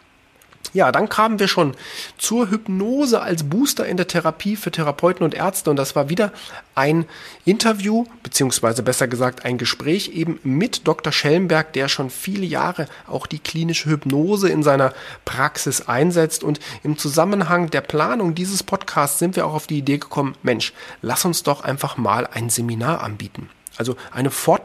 Ja, 0.75 0.91
dann 0.91 1.09
kamen 1.09 1.39
wir 1.39 1.49
schon 1.49 1.75
zur 2.17 2.51
Hypnose 2.51 3.21
als 3.21 3.43
Booster 3.43 3.87
in 3.87 3.99
der 3.99 4.07
Therapie 4.07 4.57
für 4.57 4.71
Therapeuten 4.71 5.23
und 5.23 5.35
Ärzte 5.35 5.69
und 5.69 5.77
das 5.77 5.95
war 5.95 6.09
wieder 6.09 6.33
ein 6.75 7.05
Interview, 7.45 8.07
beziehungsweise 8.23 8.83
besser 8.83 9.07
gesagt 9.07 9.45
ein 9.45 9.59
Gespräch 9.59 10.13
eben 10.15 10.41
mit 10.45 10.87
Dr. 10.89 11.13
Schellenberg, 11.13 11.75
der 11.75 11.89
schon 11.89 12.09
viele 12.09 12.47
Jahre 12.47 12.87
auch 13.07 13.27
die 13.27 13.39
klinische 13.39 13.91
Hypnose 13.91 14.49
in 14.49 14.63
seiner 14.63 14.95
Praxis 15.27 15.89
einsetzt 15.89 16.43
und 16.43 16.59
im 16.83 16.97
Zusammenhang 16.97 17.69
der 17.69 17.83
Planung 17.83 18.35
dieses 18.35 18.63
Podcasts 18.63 19.19
sind 19.19 19.37
wir 19.37 19.47
auch 19.47 19.55
auf 19.55 19.67
die 19.67 19.79
Idee 19.79 19.99
gekommen, 19.99 20.37
Mensch, 20.43 20.73
lass 21.03 21.27
uns 21.27 21.43
doch 21.43 21.65
einfach 21.65 21.99
mal 21.99 22.27
ein 22.27 22.49
Seminar 22.49 23.03
anbieten. 23.03 23.51
Also 23.77 23.97
eine 24.11 24.31
Fortbildung 24.31 24.62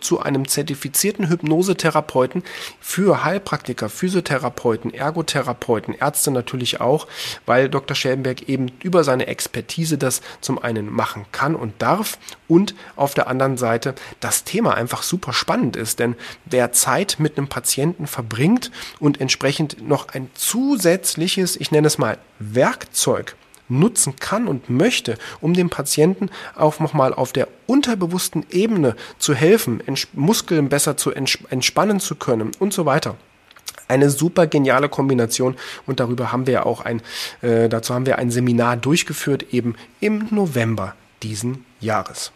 zu 0.00 0.20
einem 0.20 0.46
zertifizierten 0.46 1.28
Hypnosetherapeuten 1.28 2.42
für 2.80 3.24
Heilpraktiker, 3.24 3.88
Physiotherapeuten, 3.88 4.94
Ergotherapeuten, 4.94 5.94
Ärzte 5.94 6.30
natürlich 6.30 6.80
auch, 6.80 7.06
weil 7.46 7.68
Dr. 7.68 7.94
Schellenberg 7.94 8.48
eben 8.48 8.70
über 8.82 9.04
seine 9.04 9.26
Expertise 9.26 9.98
das 9.98 10.20
zum 10.40 10.58
einen 10.58 10.92
machen 10.92 11.26
kann 11.32 11.54
und 11.54 11.80
darf 11.80 12.18
und 12.46 12.74
auf 12.96 13.14
der 13.14 13.28
anderen 13.28 13.56
Seite 13.56 13.94
das 14.20 14.44
Thema 14.44 14.74
einfach 14.74 15.02
super 15.02 15.32
spannend 15.32 15.76
ist, 15.76 15.98
denn 15.98 16.16
wer 16.44 16.72
Zeit 16.72 17.16
mit 17.18 17.36
einem 17.36 17.48
Patienten 17.48 18.06
verbringt 18.06 18.70
und 19.00 19.20
entsprechend 19.20 19.86
noch 19.86 20.08
ein 20.08 20.30
zusätzliches, 20.34 21.56
ich 21.56 21.70
nenne 21.70 21.86
es 21.86 21.98
mal 21.98 22.18
Werkzeug 22.38 23.36
nutzen 23.68 24.16
kann 24.16 24.48
und 24.48 24.70
möchte, 24.70 25.18
um 25.40 25.54
dem 25.54 25.70
Patienten 25.70 26.30
auch 26.54 26.78
nochmal 26.80 27.14
auf 27.14 27.32
der 27.32 27.48
unterbewussten 27.66 28.46
Ebene 28.50 28.96
zu 29.18 29.34
helfen, 29.34 29.82
Muskeln 30.12 30.68
besser 30.68 30.96
zu 30.96 31.12
entspannen 31.12 32.00
zu 32.00 32.14
können 32.14 32.52
und 32.58 32.72
so 32.72 32.86
weiter. 32.86 33.16
Eine 33.88 34.10
super 34.10 34.46
geniale 34.46 34.88
Kombination 34.88 35.56
und 35.86 35.98
darüber 35.98 36.30
haben 36.30 36.46
wir 36.46 36.66
auch 36.66 36.82
ein, 36.82 37.00
äh, 37.40 37.70
dazu 37.70 37.94
haben 37.94 38.04
wir 38.04 38.18
ein 38.18 38.30
Seminar 38.30 38.76
durchgeführt, 38.76 39.46
eben 39.50 39.76
im 40.00 40.28
November 40.30 40.94
diesen 41.22 41.64
Jahres. 41.80 42.32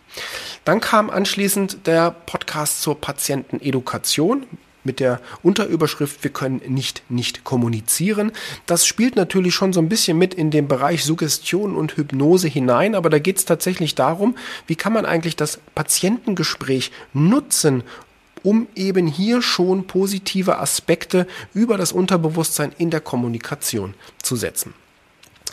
Dann 0.64 0.80
kam 0.80 1.10
anschließend 1.10 1.86
der 1.86 2.10
Podcast 2.10 2.82
zur 2.82 3.00
Patientenedukation 3.00 4.46
mit 4.84 5.00
der 5.00 5.20
Unterüberschrift 5.42 6.22
Wir 6.22 6.30
können 6.30 6.60
nicht 6.66 7.02
nicht 7.08 7.44
kommunizieren. 7.44 8.32
Das 8.66 8.86
spielt 8.86 9.16
natürlich 9.16 9.54
schon 9.54 9.72
so 9.72 9.80
ein 9.80 9.88
bisschen 9.88 10.18
mit 10.18 10.34
in 10.34 10.50
den 10.50 10.68
Bereich 10.68 11.04
Suggestion 11.04 11.76
und 11.76 11.96
Hypnose 11.96 12.48
hinein, 12.48 12.94
aber 12.94 13.10
da 13.10 13.18
geht 13.18 13.38
es 13.38 13.44
tatsächlich 13.44 13.94
darum, 13.94 14.36
wie 14.66 14.76
kann 14.76 14.92
man 14.92 15.06
eigentlich 15.06 15.36
das 15.36 15.60
Patientengespräch 15.74 16.90
nutzen, 17.12 17.82
um 18.42 18.66
eben 18.74 19.06
hier 19.06 19.42
schon 19.42 19.86
positive 19.86 20.58
Aspekte 20.58 21.26
über 21.54 21.76
das 21.76 21.92
Unterbewusstsein 21.92 22.72
in 22.76 22.90
der 22.90 23.00
Kommunikation 23.00 23.94
zu 24.22 24.36
setzen. 24.36 24.74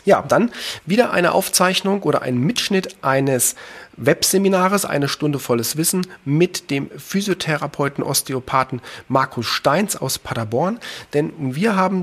Ja, 0.04 0.22
dann 0.22 0.50
wieder 0.86 1.12
eine 1.12 1.32
Aufzeichnung 1.32 2.02
oder 2.02 2.22
ein 2.22 2.38
Mitschnitt 2.38 2.96
eines 3.02 3.54
Webseminares, 3.96 4.84
eine 4.84 5.08
Stunde 5.08 5.38
volles 5.38 5.76
Wissen 5.76 6.06
mit 6.24 6.70
dem 6.70 6.90
Physiotherapeuten, 6.96 8.02
Osteopathen 8.02 8.80
Markus 9.08 9.46
Steins 9.46 9.96
aus 9.96 10.18
Paderborn. 10.18 10.78
Denn 11.12 11.32
wir 11.54 11.76
haben 11.76 12.02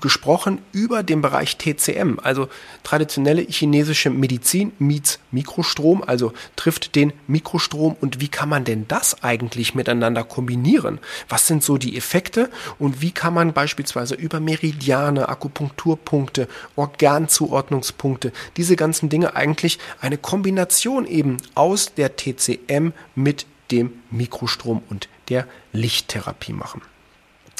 gesprochen 0.00 0.60
über 0.72 1.02
den 1.02 1.20
Bereich 1.20 1.56
TCM, 1.58 2.18
also 2.22 2.48
traditionelle 2.82 3.42
chinesische 3.42 4.10
Medizin 4.10 4.72
meets 4.78 5.18
Mikrostrom, 5.30 6.02
also 6.02 6.32
trifft 6.56 6.94
den 6.94 7.12
Mikrostrom 7.26 7.96
und 8.00 8.20
wie 8.20 8.28
kann 8.28 8.48
man 8.48 8.64
denn 8.64 8.86
das 8.88 9.22
eigentlich 9.22 9.74
miteinander 9.74 10.24
kombinieren? 10.24 10.98
Was 11.28 11.46
sind 11.46 11.62
so 11.62 11.76
die 11.76 11.96
Effekte 11.96 12.50
und 12.78 13.02
wie 13.02 13.12
kann 13.12 13.34
man 13.34 13.52
beispielsweise 13.52 14.14
über 14.14 14.40
Meridiane, 14.40 15.28
Akupunkturpunkte, 15.28 16.48
Organzuordnungspunkte, 16.76 18.32
diese 18.56 18.76
ganzen 18.76 19.08
Dinge 19.08 19.36
eigentlich 19.36 19.78
eine 20.00 20.18
Kombination 20.18 21.06
eben 21.06 21.36
aus 21.54 21.94
der 21.94 22.16
TCM 22.16 22.92
mit 23.14 23.46
dem 23.70 23.92
Mikrostrom 24.10 24.82
und 24.88 25.08
der 25.28 25.46
Lichttherapie 25.72 26.52
machen. 26.52 26.82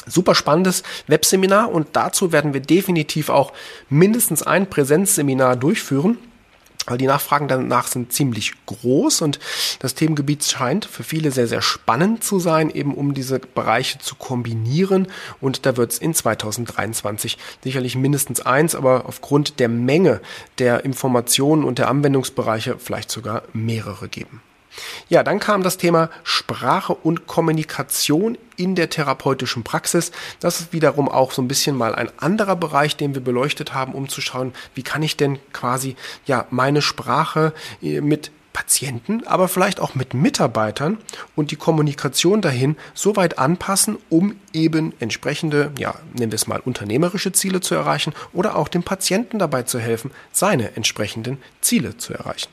Super 0.05 0.35
spannendes 0.35 0.83
Webseminar 1.07 1.71
und 1.71 1.89
dazu 1.93 2.31
werden 2.31 2.53
wir 2.53 2.61
definitiv 2.61 3.29
auch 3.29 3.53
mindestens 3.89 4.43
ein 4.43 4.69
Präsenzseminar 4.69 5.55
durchführen. 5.55 6.17
Weil 6.85 6.97
die 6.97 7.07
Nachfragen 7.07 7.47
danach 7.47 7.87
sind 7.87 8.11
ziemlich 8.11 8.53
groß 8.65 9.21
und 9.21 9.39
das 9.79 9.95
Themengebiet 9.95 10.43
scheint 10.43 10.83
für 10.83 11.03
viele 11.03 11.31
sehr, 11.31 11.47
sehr 11.47 11.61
spannend 11.61 12.25
zu 12.25 12.39
sein, 12.39 12.69
eben 12.69 12.93
um 12.93 13.13
diese 13.13 13.39
Bereiche 13.39 13.99
zu 13.99 14.15
kombinieren. 14.15 15.07
Und 15.39 15.65
da 15.65 15.77
wird 15.77 15.93
es 15.93 15.97
in 15.99 16.13
2023 16.13 17.37
sicherlich 17.63 17.95
mindestens 17.95 18.41
eins, 18.41 18.75
aber 18.75 19.05
aufgrund 19.05 19.59
der 19.59 19.69
Menge 19.69 20.19
der 20.59 20.83
Informationen 20.83 21.63
und 21.63 21.79
der 21.79 21.87
Anwendungsbereiche 21.87 22.75
vielleicht 22.77 23.11
sogar 23.11 23.43
mehrere 23.53 24.09
geben. 24.09 24.41
Ja, 25.09 25.23
dann 25.23 25.39
kam 25.39 25.63
das 25.63 25.77
Thema 25.77 26.09
Sprache 26.23 26.93
und 26.93 27.27
Kommunikation 27.27 28.37
in 28.55 28.75
der 28.75 28.89
therapeutischen 28.89 29.63
Praxis. 29.63 30.11
Das 30.39 30.59
ist 30.59 30.73
wiederum 30.73 31.09
auch 31.09 31.31
so 31.31 31.41
ein 31.41 31.47
bisschen 31.47 31.75
mal 31.75 31.95
ein 31.95 32.09
anderer 32.17 32.55
Bereich, 32.55 32.95
den 32.95 33.13
wir 33.13 33.21
beleuchtet 33.21 33.73
haben, 33.73 33.93
um 33.93 34.09
zu 34.09 34.21
schauen, 34.21 34.53
wie 34.75 34.83
kann 34.83 35.03
ich 35.03 35.17
denn 35.17 35.39
quasi 35.51 35.95
ja 36.25 36.45
meine 36.49 36.81
Sprache 36.81 37.53
äh, 37.81 38.01
mit 38.01 38.31
Patienten, 38.53 39.25
aber 39.25 39.47
vielleicht 39.47 39.79
auch 39.79 39.95
mit 39.95 40.13
Mitarbeitern 40.13 40.99
und 41.35 41.49
die 41.49 41.55
Kommunikation 41.55 42.41
dahin 42.41 42.77
so 42.93 43.15
weit 43.15 43.39
anpassen, 43.39 43.97
um 44.09 44.39
eben 44.53 44.93
entsprechende, 44.99 45.71
ja, 45.77 45.95
nennen 46.13 46.31
wir 46.31 46.35
es 46.35 46.47
mal 46.47 46.59
unternehmerische 46.59 47.31
Ziele 47.31 47.61
zu 47.61 47.73
erreichen 47.73 48.13
oder 48.31 48.55
auch 48.55 48.67
dem 48.67 48.83
Patienten 48.83 49.39
dabei 49.39 49.63
zu 49.63 49.79
helfen, 49.79 50.11
seine 50.31 50.75
entsprechenden 50.75 51.41
Ziele 51.61 51.97
zu 51.97 52.13
erreichen. 52.13 52.49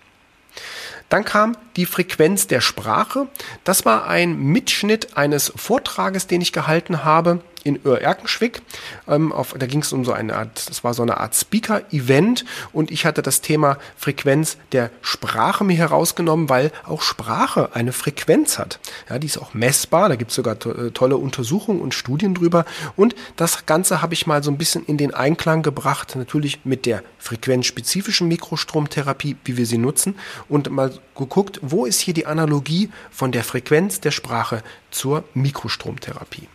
Dann 1.11 1.25
kam 1.25 1.57
die 1.76 1.87
Frequenz 1.87 2.47
der 2.47 2.62
Sprache. 2.62 3.26
Das 3.64 3.85
war 3.85 4.07
ein 4.07 4.38
Mitschnitt 4.38 5.17
eines 5.19 5.52
Vortrages, 5.55 6.26
den 6.26 6.40
ich 6.40 6.52
gehalten 6.52 7.05
habe 7.05 7.43
in 7.64 7.85
Erkenschwick. 7.85 8.62
Ähm, 9.09 9.33
auf, 9.33 9.55
da 9.59 9.67
ging 9.67 9.81
es 9.81 9.93
um 9.93 10.05
so 10.05 10.12
eine 10.12 10.37
Art, 10.37 10.69
das 10.69 10.85
war 10.85 10.95
so 10.95 11.02
eine 11.02 11.19
Art 11.19 11.35
Speaker-Event 11.35 12.45
und 12.73 12.90
ich 12.90 13.07
hatte 13.07 13.23
das 13.23 13.40
Thema 13.40 13.79
Frequenz 13.97 14.57
der 14.73 14.90
Sprache 15.02 15.64
mir 15.64 15.76
herausgenommen, 15.76 16.49
weil 16.49 16.73
auch 16.87 17.02
Sprache 17.02 17.71
eine 17.75 17.93
Frequenz 17.93 18.59
hat. 18.59 18.81
Ja, 19.09 19.19
die 19.19 19.26
ist 19.26 19.38
auch 19.38 19.55
messbar, 19.55 20.09
da 20.09 20.17
gibt 20.17 20.31
es 20.31 20.37
sogar 20.37 20.59
to 20.59 20.73
äh, 20.73 20.90
tolle 20.90 21.17
Untersuchungen 21.17 21.81
und 21.81 21.95
Studien 21.95 22.35
drüber. 22.35 22.64
Und 22.97 23.14
das 23.37 23.67
Ganze 23.67 24.02
habe 24.02 24.14
ich 24.14 24.26
mal 24.26 24.43
so 24.43 24.50
ein 24.50 24.59
bisschen 24.59 24.85
in 24.85 24.97
den 24.97 25.14
Einklang 25.14 25.62
gebracht, 25.62 26.17
natürlich 26.17 26.64
mit 26.64 26.87
der 26.87 27.02
frequenzspezifischen 27.19 28.29
Mikrostromtherapie, 28.29 29.37
wie 29.45 29.57
wir 29.57 29.67
sie 29.67 29.79
nutzen, 29.79 30.14
und 30.49 30.71
mal 30.71 30.93
geguckt, 31.17 31.61
wo 31.62 31.85
ist 31.85 32.00
hier 32.00 32.14
die 32.14 32.26
Analogie 32.26 32.90
von 33.11 33.33
der 33.33 33.45
Frequenz 33.45 34.00
der 34.00 34.11
Sprache 34.11 34.62
zur 34.90 35.25
Mikrostromtherapie. 35.35 36.49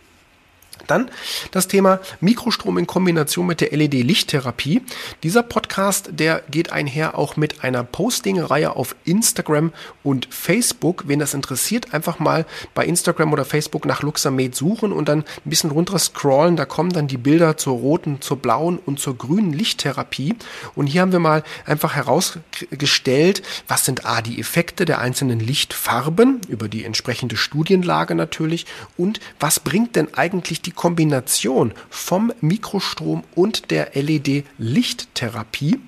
Dann 0.86 1.10
das 1.50 1.68
Thema 1.68 2.00
Mikrostrom 2.20 2.78
in 2.78 2.86
Kombination 2.86 3.46
mit 3.46 3.60
der 3.60 3.72
LED-Lichttherapie. 3.76 4.82
Dieser 5.22 5.42
Podcast 5.42 6.10
der 6.12 6.42
geht 6.50 6.72
einher 6.72 7.18
auch 7.18 7.36
mit 7.36 7.64
einer 7.64 7.84
Posting-Reihe 7.84 8.76
auf 8.76 8.96
Instagram 9.04 9.72
und 10.02 10.28
Facebook. 10.30 11.04
Wen 11.06 11.18
das 11.18 11.34
interessiert, 11.34 11.94
einfach 11.94 12.18
mal 12.18 12.46
bei 12.74 12.84
Instagram 12.84 13.32
oder 13.32 13.44
Facebook 13.44 13.86
nach 13.86 14.02
Luxamed 14.02 14.54
suchen 14.54 14.92
und 14.92 15.08
dann 15.08 15.20
ein 15.20 15.50
bisschen 15.50 15.70
runter 15.70 15.98
scrollen. 15.98 16.56
Da 16.56 16.64
kommen 16.64 16.90
dann 16.90 17.08
die 17.08 17.16
Bilder 17.16 17.56
zur 17.56 17.74
roten, 17.78 18.20
zur 18.20 18.38
blauen 18.38 18.78
und 18.78 19.00
zur 19.00 19.16
grünen 19.16 19.52
Lichttherapie. 19.52 20.36
Und 20.74 20.86
hier 20.86 21.02
haben 21.02 21.12
wir 21.12 21.18
mal 21.18 21.42
einfach 21.64 21.94
herausgestellt, 21.94 23.42
was 23.68 23.84
sind 23.84 24.06
A, 24.06 24.22
die 24.22 24.40
Effekte 24.40 24.84
der 24.84 25.00
einzelnen 25.00 25.40
Lichtfarben 25.40 26.40
über 26.48 26.68
die 26.68 26.84
entsprechende 26.84 27.36
Studienlage 27.36 28.14
natürlich 28.14 28.66
und 28.96 29.20
was 29.40 29.60
bringt 29.60 29.96
denn 29.96 30.14
eigentlich 30.14 30.62
die 30.66 30.72
Kombination 30.72 31.72
vom 31.88 32.32
Mikrostrom 32.40 33.24
und 33.34 33.70
der 33.70 33.92
LED-Lichttherapie 33.94 35.80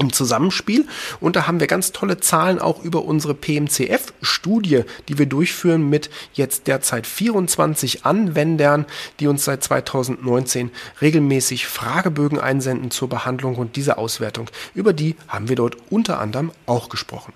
im 0.00 0.12
Zusammenspiel. 0.12 0.86
Und 1.20 1.36
da 1.36 1.46
haben 1.46 1.60
wir 1.60 1.66
ganz 1.66 1.92
tolle 1.92 2.18
Zahlen 2.20 2.58
auch 2.58 2.82
über 2.82 3.04
unsere 3.04 3.34
PMCF-Studie, 3.34 4.82
die 5.08 5.18
wir 5.18 5.26
durchführen 5.26 5.88
mit 5.88 6.10
jetzt 6.32 6.66
derzeit 6.66 7.06
24 7.06 8.04
Anwendern, 8.04 8.86
die 9.20 9.26
uns 9.26 9.44
seit 9.44 9.62
2019 9.62 10.70
regelmäßig 11.00 11.66
Fragebögen 11.66 12.40
einsenden 12.40 12.90
zur 12.90 13.08
Behandlung 13.08 13.56
und 13.56 13.76
dieser 13.76 13.98
Auswertung. 13.98 14.50
Über 14.74 14.92
die 14.92 15.16
haben 15.28 15.48
wir 15.48 15.56
dort 15.56 15.76
unter 15.90 16.18
anderem 16.18 16.50
auch 16.66 16.88
gesprochen. 16.88 17.32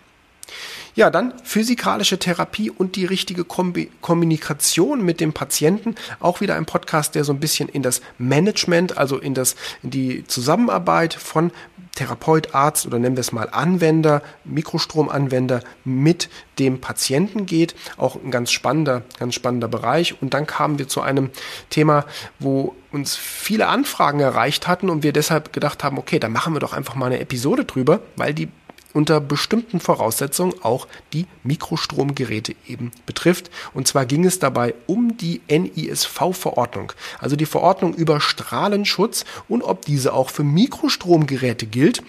Ja, 0.97 1.11
dann 1.11 1.35
physikalische 1.43 2.21
Therapie 2.21 2.71
und 2.71 2.95
die 2.95 3.05
richtige 3.05 3.45
Kombi 3.45 3.91
Kommunikation 4.01 5.05
mit 5.05 5.21
dem 5.21 5.33
Patienten. 5.33 5.97
Auch 6.21 6.41
wieder 6.41 6.55
ein 6.55 6.67
Podcast, 6.67 7.17
der 7.17 7.25
so 7.25 7.33
ein 7.33 7.41
bisschen 7.41 7.69
in 7.69 7.83
das 7.83 8.01
Management, 8.19 8.97
also 8.97 9.19
in 9.19 9.35
das, 9.35 9.57
in 9.83 9.91
die 9.91 10.25
Zusammenarbeit 10.25 11.15
von 11.15 11.51
Therapeut, 11.97 12.55
Arzt 12.55 12.87
oder 12.87 12.99
nennen 12.99 13.17
wir 13.17 13.21
es 13.21 13.33
mal 13.33 13.49
Anwender, 13.51 14.23
Mikrostromanwender 14.45 15.63
mit 15.85 16.29
dem 16.61 16.81
Patienten 16.81 17.47
geht. 17.47 17.75
Auch 17.97 18.17
ein 18.17 18.31
ganz 18.31 18.53
spannender, 18.53 19.03
ganz 19.19 19.35
spannender 19.35 19.69
Bereich. 19.69 20.21
Und 20.23 20.33
dann 20.33 20.47
kamen 20.47 20.79
wir 20.79 20.87
zu 20.87 21.01
einem 21.01 21.31
Thema, 21.71 22.05
wo 22.39 22.75
uns 22.93 23.17
viele 23.17 23.67
Anfragen 23.67 24.21
erreicht 24.21 24.69
hatten 24.69 24.91
und 24.91 25.03
wir 25.03 25.13
deshalb 25.13 25.53
gedacht 25.53 25.83
haben, 25.83 25.99
okay, 25.99 26.21
da 26.21 26.29
machen 26.29 26.55
wir 26.55 26.61
doch 26.61 26.73
einfach 26.73 26.95
mal 26.95 27.07
eine 27.07 27.21
Episode 27.21 27.65
drüber, 27.65 28.01
weil 28.17 28.33
die 28.33 28.49
unter 28.95 29.21
bestimmten 29.21 29.81
Voraussetzungen 29.81 30.55
auch 30.63 30.89
die 31.13 31.27
Mikrostromgeräte 31.43 32.55
eben 32.67 32.93
betrifft. 33.05 33.51
Und 33.75 33.87
zwar 33.87 34.07
ging 34.07 34.25
es 34.25 34.39
dabei 34.39 34.75
um 34.87 35.19
die 35.19 35.43
NISV-Verordnung, 35.49 36.93
also 37.19 37.37
die 37.37 37.45
Verordnung 37.45 37.93
über 37.93 38.21
Strahlenschutz 38.21 39.27
und 39.49 39.63
ob 39.63 39.85
diese 39.85 40.15
auch 40.15 40.31
für 40.31 40.45
Mikrostromgeräte 40.45 41.67
gilt. 41.67 42.03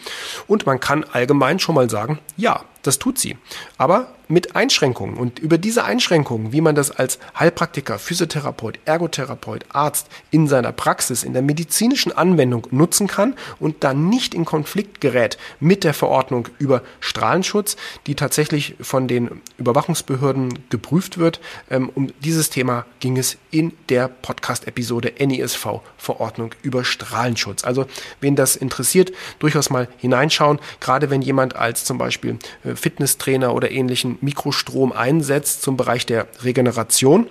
Und 0.47 0.65
man 0.65 0.79
kann 0.79 1.03
allgemein 1.03 1.59
schon 1.59 1.75
mal 1.75 1.89
sagen, 1.89 2.19
ja, 2.37 2.63
das 2.87 2.99
tut 2.99 3.17
sie. 3.17 3.37
Aber 3.77 4.07
mit 4.27 4.55
Einschränkungen. 4.55 5.17
Und 5.17 5.39
über 5.39 5.57
diese 5.57 5.83
Einschränkungen, 5.83 6.51
wie 6.51 6.61
man 6.61 6.75
das 6.75 6.91
als 6.91 7.19
Heilpraktiker, 7.37 7.99
Physiotherapeut, 7.99 8.79
Ergotherapeut, 8.85 9.65
Arzt 9.69 10.07
in 10.31 10.47
seiner 10.47 10.71
Praxis, 10.71 11.23
in 11.23 11.33
der 11.33 11.41
medizinischen 11.41 12.11
Anwendung 12.11 12.67
nutzen 12.71 13.07
kann 13.07 13.35
und 13.59 13.83
dann 13.83 14.09
nicht 14.09 14.33
in 14.33 14.45
Konflikt 14.45 15.01
gerät 15.01 15.37
mit 15.59 15.83
der 15.83 15.93
Verordnung 15.93 16.47
über 16.57 16.81
Strahlenschutz, 16.99 17.75
die 18.07 18.15
tatsächlich 18.15 18.75
von 18.81 19.07
den 19.07 19.41
Überwachungsbehörden 19.57 20.69
geprüft 20.69 21.17
wird. 21.17 21.39
Ähm, 21.69 21.89
um 21.93 22.11
dieses 22.21 22.49
Thema 22.49 22.85
ging 22.99 23.17
es 23.17 23.37
in 23.51 23.73
der 23.89 24.07
Podcast-Episode 24.07 25.13
NISV 25.19 25.81
Verordnung 25.97 26.53
über 26.61 26.83
Strahlenschutz. 26.83 27.63
Also, 27.63 27.85
wen 28.21 28.35
das 28.35 28.55
interessiert, 28.55 29.11
durchaus 29.39 29.69
mal 29.69 29.87
hineinschauen, 29.97 30.59
gerade 30.79 31.09
wenn 31.09 31.21
jemand 31.21 31.55
als 31.55 31.83
zum 31.85 31.97
Beispiel 31.97 32.37
äh, 32.63 32.74
Fitnesstrainer 32.75 33.53
oder 33.53 33.71
ähnlichen 33.71 34.17
Mikrostrom 34.21 34.91
einsetzt 34.91 35.61
zum 35.61 35.77
Bereich 35.77 36.05
der 36.05 36.27
Regeneration. 36.43 37.27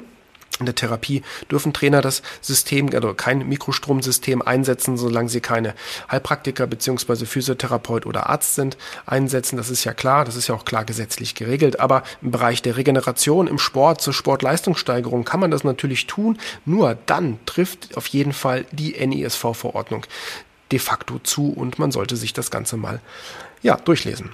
In 0.60 0.66
der 0.66 0.76
Therapie 0.76 1.22
dürfen 1.50 1.72
Trainer 1.72 2.00
das 2.00 2.22
System, 2.40 2.88
also 2.94 3.12
kein 3.12 3.48
Mikrostromsystem 3.48 4.40
einsetzen, 4.40 4.96
solange 4.96 5.28
sie 5.28 5.40
keine 5.40 5.74
Heilpraktiker 6.08 6.68
beziehungsweise 6.68 7.26
Physiotherapeut 7.26 8.06
oder 8.06 8.30
Arzt 8.30 8.54
sind, 8.54 8.76
einsetzen. 9.04 9.56
Das 9.56 9.68
ist 9.68 9.82
ja 9.82 9.92
klar, 9.92 10.24
das 10.24 10.36
ist 10.36 10.46
ja 10.46 10.54
auch 10.54 10.64
klar 10.64 10.84
gesetzlich 10.84 11.34
geregelt. 11.34 11.80
Aber 11.80 12.04
im 12.22 12.30
Bereich 12.30 12.62
der 12.62 12.76
Regeneration 12.76 13.48
im 13.48 13.58
Sport 13.58 14.00
zur 14.00 14.14
Sportleistungssteigerung 14.14 15.24
kann 15.24 15.40
man 15.40 15.50
das 15.50 15.64
natürlich 15.64 16.06
tun. 16.06 16.38
Nur 16.64 16.96
dann 17.06 17.38
trifft 17.46 17.96
auf 17.96 18.06
jeden 18.06 18.32
Fall 18.32 18.64
die 18.70 18.92
NISV-Verordnung 19.04 20.06
de 20.70 20.78
facto 20.78 21.18
zu 21.18 21.52
und 21.52 21.80
man 21.80 21.90
sollte 21.90 22.14
sich 22.14 22.32
das 22.32 22.52
Ganze 22.52 22.76
mal 22.76 23.00
ja, 23.62 23.76
durchlesen. 23.76 24.30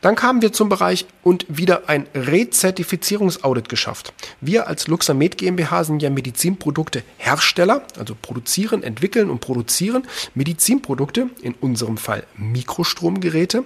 Dann 0.00 0.14
kamen 0.14 0.42
wir 0.42 0.52
zum 0.52 0.68
Bereich 0.68 1.06
und 1.22 1.46
wieder 1.48 1.88
ein 1.88 2.06
Rezertifizierungsaudit 2.14 3.68
geschafft. 3.68 4.12
Wir 4.40 4.66
als 4.68 4.88
Luxamed 4.88 5.38
GmbH 5.38 5.84
sind 5.84 6.02
ja 6.02 6.10
Medizinprodukte 6.10 7.02
Hersteller, 7.16 7.82
also 7.98 8.14
produzieren, 8.20 8.82
entwickeln 8.82 9.30
und 9.30 9.40
produzieren 9.40 10.06
Medizinprodukte, 10.34 11.28
in 11.42 11.54
unserem 11.54 11.96
Fall 11.96 12.24
Mikrostromgeräte. 12.36 13.64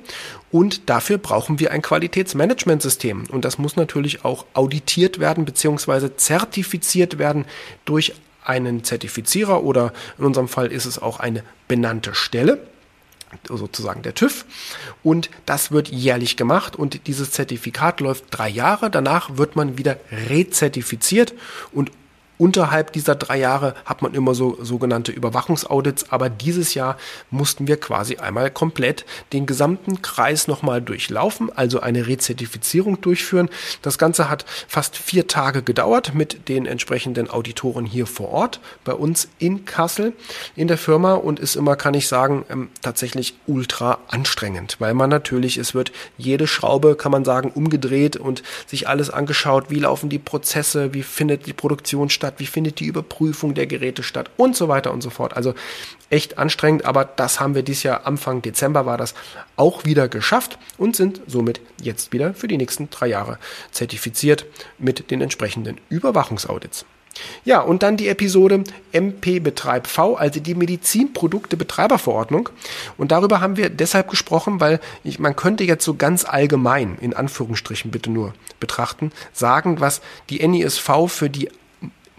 Und 0.50 0.88
dafür 0.90 1.18
brauchen 1.18 1.58
wir 1.58 1.70
ein 1.72 1.82
Qualitätsmanagementsystem. 1.82 3.24
Und 3.30 3.44
das 3.44 3.58
muss 3.58 3.76
natürlich 3.76 4.24
auch 4.24 4.44
auditiert 4.54 5.18
werden 5.18 5.44
bzw. 5.44 6.16
zertifiziert 6.16 7.18
werden 7.18 7.44
durch 7.84 8.14
einen 8.44 8.84
Zertifizierer 8.84 9.62
oder 9.62 9.92
in 10.18 10.24
unserem 10.24 10.48
Fall 10.48 10.72
ist 10.72 10.84
es 10.84 11.00
auch 11.00 11.20
eine 11.20 11.44
benannte 11.68 12.14
Stelle 12.14 12.58
sozusagen 13.48 14.02
der 14.02 14.14
TÜV. 14.14 14.44
Und 15.02 15.30
das 15.46 15.72
wird 15.72 15.88
jährlich 15.88 16.36
gemacht 16.36 16.76
und 16.76 17.06
dieses 17.06 17.30
Zertifikat 17.30 18.00
läuft 18.00 18.26
drei 18.30 18.48
Jahre. 18.48 18.90
Danach 18.90 19.36
wird 19.36 19.56
man 19.56 19.78
wieder 19.78 19.98
rezertifiziert 20.28 21.34
und 21.72 21.90
Unterhalb 22.38 22.92
dieser 22.92 23.14
drei 23.14 23.38
Jahre 23.38 23.74
hat 23.84 24.02
man 24.02 24.14
immer 24.14 24.34
so 24.34 24.58
sogenannte 24.60 25.12
Überwachungsaudits, 25.12 26.10
aber 26.10 26.28
dieses 26.28 26.74
Jahr 26.74 26.96
mussten 27.30 27.68
wir 27.68 27.76
quasi 27.76 28.16
einmal 28.16 28.50
komplett 28.50 29.04
den 29.32 29.46
gesamten 29.46 30.02
Kreis 30.02 30.48
nochmal 30.48 30.82
durchlaufen, 30.82 31.50
also 31.54 31.80
eine 31.80 32.08
Rezertifizierung 32.08 33.00
durchführen. 33.00 33.48
Das 33.82 33.96
Ganze 33.96 34.28
hat 34.28 34.44
fast 34.66 34.96
vier 34.96 35.28
Tage 35.28 35.62
gedauert 35.62 36.14
mit 36.14 36.48
den 36.48 36.66
entsprechenden 36.66 37.30
Auditoren 37.30 37.86
hier 37.86 38.06
vor 38.06 38.30
Ort 38.30 38.60
bei 38.82 38.94
uns 38.94 39.28
in 39.38 39.64
Kassel 39.64 40.12
in 40.56 40.66
der 40.66 40.78
Firma 40.78 41.14
und 41.14 41.38
ist 41.38 41.54
immer, 41.54 41.76
kann 41.76 41.94
ich 41.94 42.08
sagen, 42.08 42.44
ähm, 42.48 42.70
tatsächlich 42.80 43.34
ultra 43.46 43.98
anstrengend, 44.08 44.76
weil 44.80 44.94
man 44.94 45.10
natürlich, 45.10 45.58
es 45.58 45.74
wird 45.74 45.92
jede 46.18 46.48
Schraube, 46.48 46.96
kann 46.96 47.12
man 47.12 47.24
sagen, 47.24 47.52
umgedreht 47.54 48.16
und 48.16 48.42
sich 48.66 48.88
alles 48.88 49.10
angeschaut, 49.10 49.66
wie 49.68 49.78
laufen 49.78 50.08
die 50.08 50.18
Prozesse, 50.18 50.92
wie 50.92 51.02
findet 51.02 51.46
die 51.46 51.52
Produktion 51.52 52.10
statt 52.10 52.31
statt, 52.32 52.40
wie 52.40 52.46
findet 52.46 52.80
die 52.80 52.86
Überprüfung 52.86 53.54
der 53.54 53.66
Geräte 53.66 54.02
statt 54.02 54.30
und 54.36 54.56
so 54.56 54.68
weiter 54.68 54.92
und 54.92 55.02
so 55.02 55.10
fort. 55.10 55.36
Also 55.36 55.54
echt 56.10 56.38
anstrengend, 56.38 56.84
aber 56.84 57.04
das 57.04 57.40
haben 57.40 57.54
wir 57.54 57.62
dieses 57.62 57.82
Jahr 57.82 58.06
Anfang 58.06 58.42
Dezember 58.42 58.86
war 58.86 58.98
das 58.98 59.14
auch 59.56 59.84
wieder 59.84 60.08
geschafft 60.08 60.58
und 60.78 60.96
sind 60.96 61.20
somit 61.26 61.60
jetzt 61.80 62.12
wieder 62.12 62.34
für 62.34 62.48
die 62.48 62.56
nächsten 62.56 62.90
drei 62.90 63.08
Jahre 63.08 63.38
zertifiziert 63.70 64.46
mit 64.78 65.10
den 65.10 65.20
entsprechenden 65.20 65.78
Überwachungsaudits. 65.88 66.84
Ja, 67.44 67.60
und 67.60 67.82
dann 67.82 67.96
die 67.96 68.08
Episode 68.08 68.64
MP 68.92 69.40
Betreib 69.40 69.86
V, 69.86 70.14
also 70.14 70.40
die 70.40 70.54
Medizinprodukte 70.54 71.56
Betreiberverordnung. 71.56 72.48
Und 72.96 73.12
darüber 73.12 73.40
haben 73.40 73.56
wir 73.56 73.68
deshalb 73.68 74.08
gesprochen, 74.08 74.60
weil 74.60 74.80
ich, 75.04 75.18
man 75.18 75.36
könnte 75.36 75.64
jetzt 75.64 75.84
so 75.84 75.94
ganz 75.94 76.24
allgemein, 76.24 76.96
in 77.00 77.14
Anführungsstrichen 77.14 77.90
bitte 77.90 78.10
nur 78.10 78.34
betrachten, 78.60 79.12
sagen, 79.32 79.80
was 79.80 80.00
die 80.30 80.46
NISV 80.46 80.90
für 81.08 81.30
die 81.30 81.50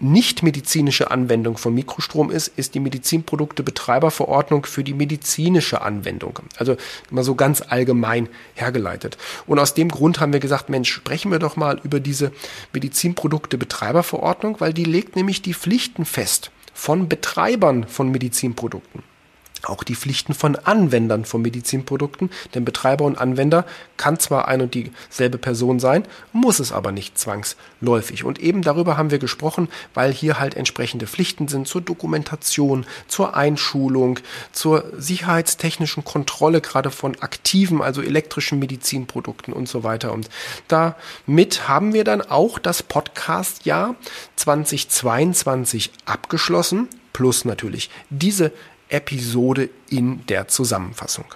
nicht 0.04 0.42
medizinische 0.42 1.10
Anwendung 1.10 1.56
von 1.56 1.74
Mikrostrom 1.74 2.30
ist, 2.30 2.48
ist 2.56 2.74
die 2.74 2.80
Medizinprodukte-Betreiberverordnung 2.80 4.66
für 4.66 4.84
die 4.84 4.94
medizinische 4.94 5.80
Anwendung. 5.80 6.40
Also 6.56 6.76
immer 7.10 7.24
so 7.24 7.34
ganz 7.34 7.62
allgemein 7.66 8.28
hergeleitet. 8.54 9.16
Und 9.46 9.58
aus 9.58 9.74
dem 9.74 9.88
Grund 9.88 10.20
haben 10.20 10.32
wir 10.32 10.40
gesagt, 10.40 10.68
Mensch, 10.68 10.92
sprechen 10.92 11.30
wir 11.30 11.38
doch 11.38 11.56
mal 11.56 11.80
über 11.82 12.00
diese 12.00 12.32
Medizinprodukte-Betreiberverordnung, 12.72 14.60
weil 14.60 14.72
die 14.72 14.84
legt 14.84 15.16
nämlich 15.16 15.42
die 15.42 15.54
Pflichten 15.54 16.04
fest 16.04 16.50
von 16.74 17.08
Betreibern 17.08 17.86
von 17.86 18.10
Medizinprodukten 18.10 19.02
auch 19.68 19.84
die 19.84 19.94
Pflichten 19.94 20.34
von 20.34 20.56
Anwendern 20.56 21.24
von 21.24 21.42
Medizinprodukten, 21.42 22.30
denn 22.54 22.64
Betreiber 22.64 23.04
und 23.04 23.18
Anwender 23.18 23.64
kann 23.96 24.18
zwar 24.18 24.48
ein 24.48 24.60
und 24.60 24.74
dieselbe 24.74 25.38
Person 25.38 25.80
sein, 25.80 26.04
muss 26.32 26.58
es 26.58 26.72
aber 26.72 26.92
nicht 26.92 27.18
zwangsläufig. 27.18 28.24
Und 28.24 28.38
eben 28.40 28.62
darüber 28.62 28.96
haben 28.96 29.10
wir 29.10 29.18
gesprochen, 29.18 29.68
weil 29.94 30.12
hier 30.12 30.38
halt 30.38 30.54
entsprechende 30.54 31.06
Pflichten 31.06 31.48
sind 31.48 31.68
zur 31.68 31.80
Dokumentation, 31.80 32.86
zur 33.08 33.36
Einschulung, 33.36 34.18
zur 34.52 34.84
sicherheitstechnischen 34.96 36.04
Kontrolle 36.04 36.60
gerade 36.60 36.90
von 36.90 37.16
aktiven, 37.20 37.82
also 37.82 38.02
elektrischen 38.02 38.58
Medizinprodukten 38.58 39.52
und 39.52 39.68
so 39.68 39.84
weiter. 39.84 40.12
Und 40.12 40.28
damit 40.68 41.68
haben 41.68 41.92
wir 41.92 42.04
dann 42.04 42.22
auch 42.22 42.58
das 42.58 42.82
Podcast-Jahr 42.82 43.94
2022 44.36 45.90
abgeschlossen 46.04 46.88
plus 47.14 47.44
natürlich 47.46 47.90
diese 48.10 48.52
Episode 48.94 49.68
in 49.90 50.24
der 50.26 50.48
Zusammenfassung. 50.48 51.26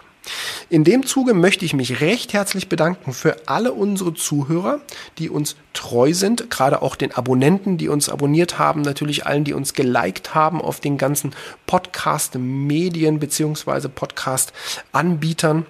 In 0.69 0.85
dem 0.85 1.07
Zuge 1.07 1.35
möchte 1.35 1.65
ich 1.65 1.73
mich 1.73 2.01
recht 2.01 2.33
herzlich 2.33 2.69
bedanken 2.69 3.13
für 3.13 3.49
alle 3.49 3.73
unsere 3.73 4.15
Zuhörer, 4.15 4.81
die 5.17 5.31
uns 5.31 5.57
treu 5.73 6.13
sind, 6.13 6.51
gerade 6.51 6.83
auch 6.83 6.97
den 6.97 7.13
Abonnenten, 7.13 7.79
die 7.79 7.89
uns 7.89 8.09
abonniert 8.09 8.59
haben, 8.59 8.83
natürlich 8.83 9.27
allen, 9.27 9.45
die 9.45 9.55
uns 9.55 9.73
geliked 9.73 10.35
haben 10.35 10.61
auf 10.61 10.81
den 10.81 10.99
ganzen 10.99 11.35
Podcast-Medien 11.67 13.19
beziehungsweise 13.19 13.89
Podcast-Anbietern 13.89 15.67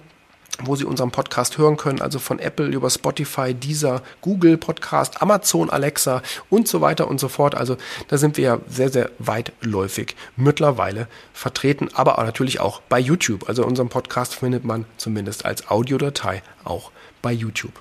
wo 0.63 0.75
Sie 0.75 0.85
unseren 0.85 1.11
Podcast 1.11 1.57
hören 1.57 1.77
können, 1.77 2.01
also 2.01 2.19
von 2.19 2.39
Apple 2.39 2.67
über 2.67 2.89
Spotify, 2.89 3.53
dieser 3.53 4.01
Google 4.21 4.57
Podcast, 4.57 5.21
Amazon 5.21 5.69
Alexa 5.69 6.21
und 6.49 6.67
so 6.67 6.81
weiter 6.81 7.07
und 7.07 7.19
so 7.19 7.27
fort. 7.27 7.55
Also 7.55 7.77
da 8.07 8.17
sind 8.17 8.37
wir 8.37 8.43
ja 8.43 8.59
sehr, 8.67 8.89
sehr 8.89 9.11
weitläufig 9.19 10.15
mittlerweile 10.35 11.07
vertreten, 11.33 11.89
aber 11.93 12.19
auch 12.19 12.23
natürlich 12.23 12.59
auch 12.59 12.81
bei 12.81 12.99
YouTube. 12.99 13.47
Also 13.47 13.65
unseren 13.65 13.89
Podcast 13.89 14.35
findet 14.35 14.65
man 14.65 14.85
zumindest 14.97 15.45
als 15.45 15.69
Audiodatei 15.69 16.43
auch 16.63 16.91
bei 17.21 17.31
YouTube. 17.31 17.73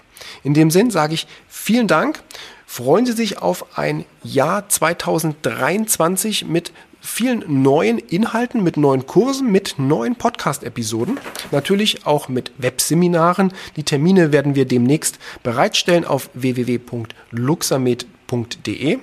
In 0.42 0.54
dem 0.54 0.70
Sinn 0.70 0.90
sage 0.90 1.14
ich 1.14 1.26
vielen 1.48 1.86
Dank. 1.86 2.22
Freuen 2.66 3.06
Sie 3.06 3.12
sich 3.12 3.38
auf 3.38 3.78
ein 3.78 4.04
Jahr 4.22 4.68
2023 4.68 6.44
mit 6.44 6.72
vielen 7.00 7.62
neuen 7.62 7.98
Inhalten, 7.98 8.62
mit 8.62 8.76
neuen 8.76 9.06
Kursen, 9.06 9.50
mit 9.50 9.78
neuen 9.78 10.16
Podcast-Episoden. 10.16 11.18
Natürlich 11.50 12.06
auch 12.06 12.28
mit 12.28 12.52
Webseminaren. 12.58 13.54
Die 13.76 13.82
Termine 13.82 14.30
werden 14.32 14.54
wir 14.54 14.66
demnächst 14.66 15.18
bereitstellen 15.42 16.04
auf 16.04 16.28
www.luxamed.de. 16.34 18.98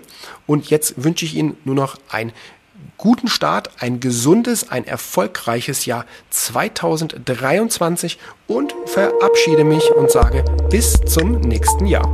Und 0.46 0.70
jetzt 0.70 1.04
wünsche 1.04 1.26
ich 1.26 1.36
Ihnen 1.36 1.58
nur 1.66 1.76
noch 1.76 1.98
einen 2.10 2.32
guten 2.98 3.28
Start, 3.28 3.72
ein 3.80 4.00
gesundes, 4.00 4.70
ein 4.70 4.86
erfolgreiches 4.86 5.86
Jahr 5.86 6.06
2023 6.30 8.20
und 8.48 8.76
verabschiede 8.86 9.64
mich 9.64 9.92
und 9.92 10.12
sage 10.12 10.44
bis 10.70 11.00
zum 11.06 11.40
nächsten 11.42 11.86
Jahr. 11.86 12.14